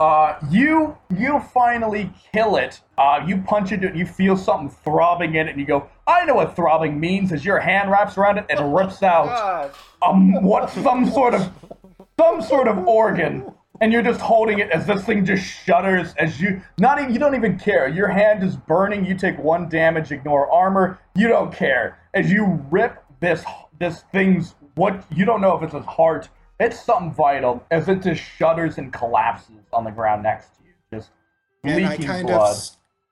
[0.01, 2.81] Uh, you you finally kill it.
[2.97, 6.35] Uh, you punch it, you feel something throbbing in it, and you go, I know
[6.35, 7.33] what throbbing means.
[7.33, 9.73] As your hand wraps around it and rips out
[10.03, 11.51] um what some sort of
[12.19, 16.41] some sort of organ, and you're just holding it as this thing just shudders as
[16.41, 17.89] you not even you don't even care.
[17.89, 19.05] Your hand is burning.
[19.05, 21.01] You take one damage, ignore armor.
[21.17, 23.45] You don't care as you rip this
[23.81, 26.29] this thing's what you don't know if it's his heart.
[26.61, 30.73] It's something vital as it just shudders and collapses on the ground next to you,
[30.93, 31.11] just
[31.65, 32.57] And I kind blood.
[32.57, 32.71] of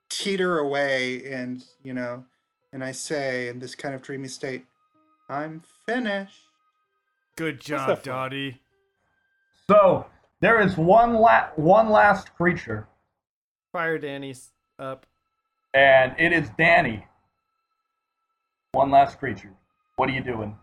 [0.09, 2.25] teeter away and, you know,
[2.73, 4.65] and I say in this kind of dreamy state,
[5.29, 6.41] I'm finished.
[7.37, 8.03] Good job, for?
[8.03, 8.61] Dottie.
[9.67, 10.05] So
[10.41, 12.87] there is one la- one last creature,
[13.71, 15.05] Fire Danny's up.
[15.73, 17.05] and it is Danny.
[18.71, 19.53] One last creature.
[19.97, 20.55] What are you doing?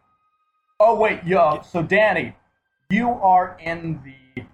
[0.81, 1.63] Oh wait, yo.
[1.71, 2.35] So Danny,
[2.91, 4.45] you are in the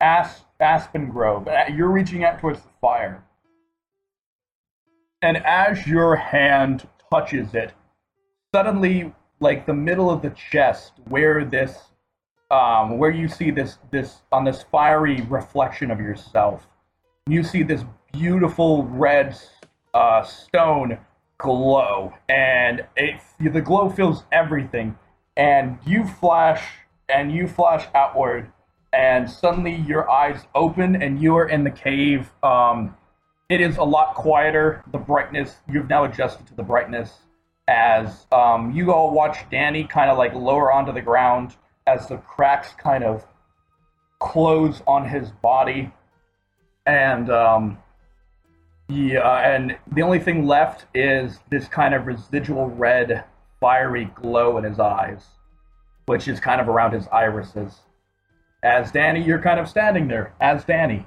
[0.00, 1.48] As- Aspen Grove.
[1.48, 3.22] Uh, You're reaching out towards the fire,
[5.22, 7.72] and as your hand touches it,
[8.54, 11.76] suddenly, like the middle of the chest, where this,
[12.50, 16.66] um, where you see this this on this fiery reflection of yourself,
[17.26, 19.36] you see this beautiful red
[19.94, 20.98] uh, stone
[21.38, 24.96] glow, and it the glow fills everything,
[25.36, 26.62] and you flash
[27.12, 28.50] and you flash outward,
[28.92, 32.30] and suddenly your eyes open, and you are in the cave.
[32.42, 32.96] Um,
[33.48, 34.84] it is a lot quieter.
[34.92, 37.18] The brightness you've now adjusted to the brightness
[37.68, 41.54] as um, you all watch Danny kind of like lower onto the ground
[41.86, 43.24] as the cracks kind of
[44.18, 45.92] close on his body,
[46.86, 47.78] and um,
[48.88, 53.24] yeah, and the only thing left is this kind of residual red,
[53.60, 55.24] fiery glow in his eyes,
[56.10, 57.82] which is kind of around his irises.
[58.64, 61.06] As Danny, you're kind of standing there as Danny.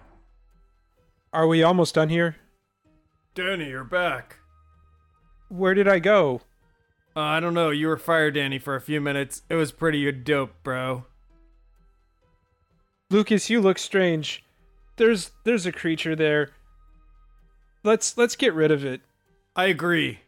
[1.33, 2.37] Are we almost done here?
[3.35, 4.37] Danny, you're back.
[5.49, 6.39] Where did I go?
[7.17, 7.69] Uh, I don't know.
[7.69, 9.41] You were Fire Danny for a few minutes.
[9.49, 11.05] It was pretty dope, bro.
[13.09, 14.41] Lucas, you look strange.
[14.95, 16.51] There's there's a creature there.
[17.83, 19.01] Let's let's get rid of it.
[19.53, 20.21] I agree.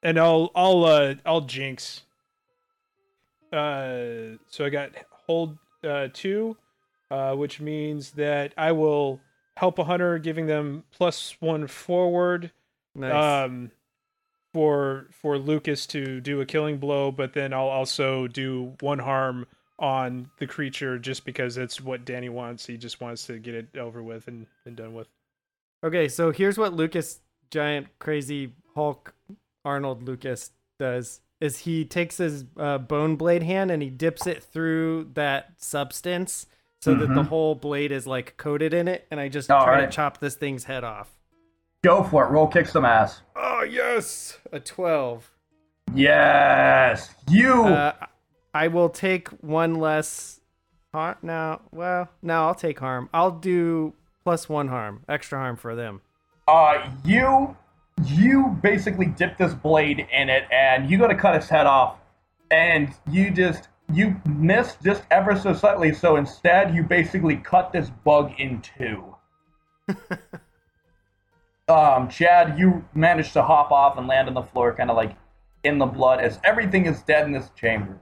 [0.00, 2.02] And I'll I'll uh I'll jinx.
[3.52, 4.90] Uh so I got
[5.26, 6.56] hold uh 2
[7.10, 9.20] uh which means that I will
[9.56, 12.52] help a hunter giving them plus 1 forward
[12.94, 13.12] Nice.
[13.46, 13.70] um
[14.52, 19.46] for for Lucas to do a killing blow, but then I'll also do one harm
[19.78, 22.66] on the creature just because it's what Danny wants.
[22.66, 25.08] He just wants to get it over with and, and done with.
[25.84, 27.20] okay, so here's what Lucas,
[27.50, 29.14] giant, crazy Hulk,
[29.64, 31.20] Arnold Lucas does.
[31.40, 36.46] Is he takes his uh, bone blade hand and he dips it through that substance
[36.82, 39.80] so that the whole blade is like coated in it, and I just All try
[39.80, 39.90] right.
[39.90, 41.08] to chop this thing's head off.
[41.82, 42.30] Go for it.
[42.30, 43.22] Roll kick some ass.
[43.36, 45.30] Oh yes, a twelve.
[45.94, 47.14] Yes.
[47.28, 47.64] You.
[47.64, 47.92] Uh,
[48.54, 50.40] I will take one less
[50.92, 51.16] harm.
[51.22, 53.08] No, well, no, I'll take harm.
[53.12, 56.00] I'll do plus one harm, extra harm for them.
[56.48, 57.56] Uh, you
[58.04, 61.96] you basically dip this blade in it, and you go to cut his head off,
[62.50, 65.92] and you just you miss just ever so slightly.
[65.92, 69.16] So instead, you basically cut this bug in two.
[71.68, 75.16] um, Chad, you managed to hop off and land on the floor, kind of like
[75.64, 77.98] in the blood, as everything is dead in this chamber.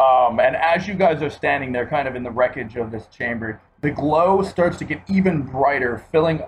[0.00, 3.06] Um, and as you guys are standing there, kind of in the wreckage of this
[3.06, 6.42] chamber, the glow starts to get even brighter, filling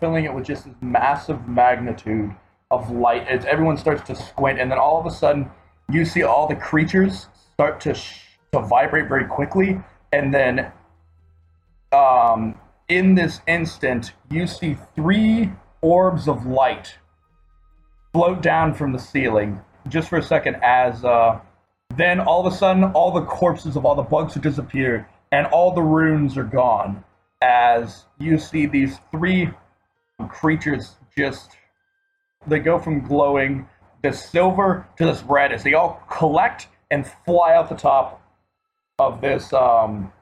[0.00, 2.34] filling it with just this massive magnitude
[2.70, 3.26] of light.
[3.28, 5.50] As everyone starts to squint, and then all of a sudden,
[5.90, 9.80] you see all the creatures start to sh- to vibrate very quickly,
[10.12, 10.72] and then
[11.92, 12.58] um,
[12.88, 15.50] in this instant, you see three
[15.80, 16.98] orbs of light
[18.12, 21.38] float down from the ceiling just for a second as uh,
[21.96, 25.46] then all of a sudden all the corpses of all the bugs have disappeared and
[25.48, 27.04] all the runes are gone
[27.42, 29.50] as you see these three
[30.28, 31.50] creatures just
[32.46, 33.68] they go from glowing
[34.02, 38.22] this silver to this red as they all collect and fly out the top
[38.98, 40.12] of this um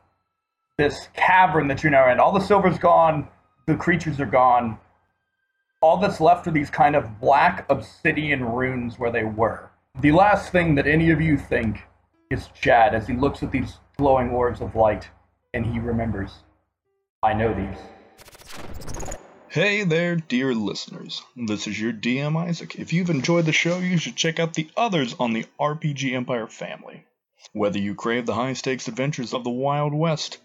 [0.78, 3.28] this cavern that you're now in all the silver's gone
[3.66, 4.78] the creatures are gone
[5.84, 9.70] all that's left are these kind of black obsidian runes where they were.
[10.00, 11.82] The last thing that any of you think
[12.30, 15.10] is Chad as he looks at these glowing orbs of light
[15.52, 16.36] and he remembers.
[17.22, 19.23] I know these.
[19.54, 21.22] Hey there, dear listeners.
[21.36, 22.74] This is your DM Isaac.
[22.74, 26.48] If you've enjoyed the show, you should check out the others on the RPG Empire
[26.48, 27.04] family.
[27.52, 30.38] Whether you crave the high stakes adventures of the Wild West,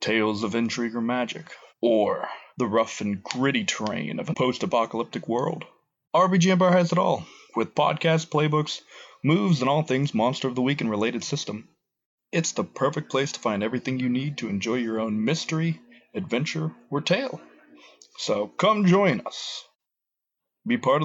[0.00, 1.44] tales of intrigue or magic,
[1.82, 5.66] or the rough and gritty terrain of a post apocalyptic world,
[6.14, 8.80] RPG Empire has it all, with podcasts, playbooks,
[9.22, 11.68] moves, and all things Monster of the Week and related system.
[12.32, 15.82] It's the perfect place to find everything you need to enjoy your own mystery,
[16.14, 17.42] adventure, or tale.
[18.18, 19.64] So come join us.
[20.66, 21.02] Be part of the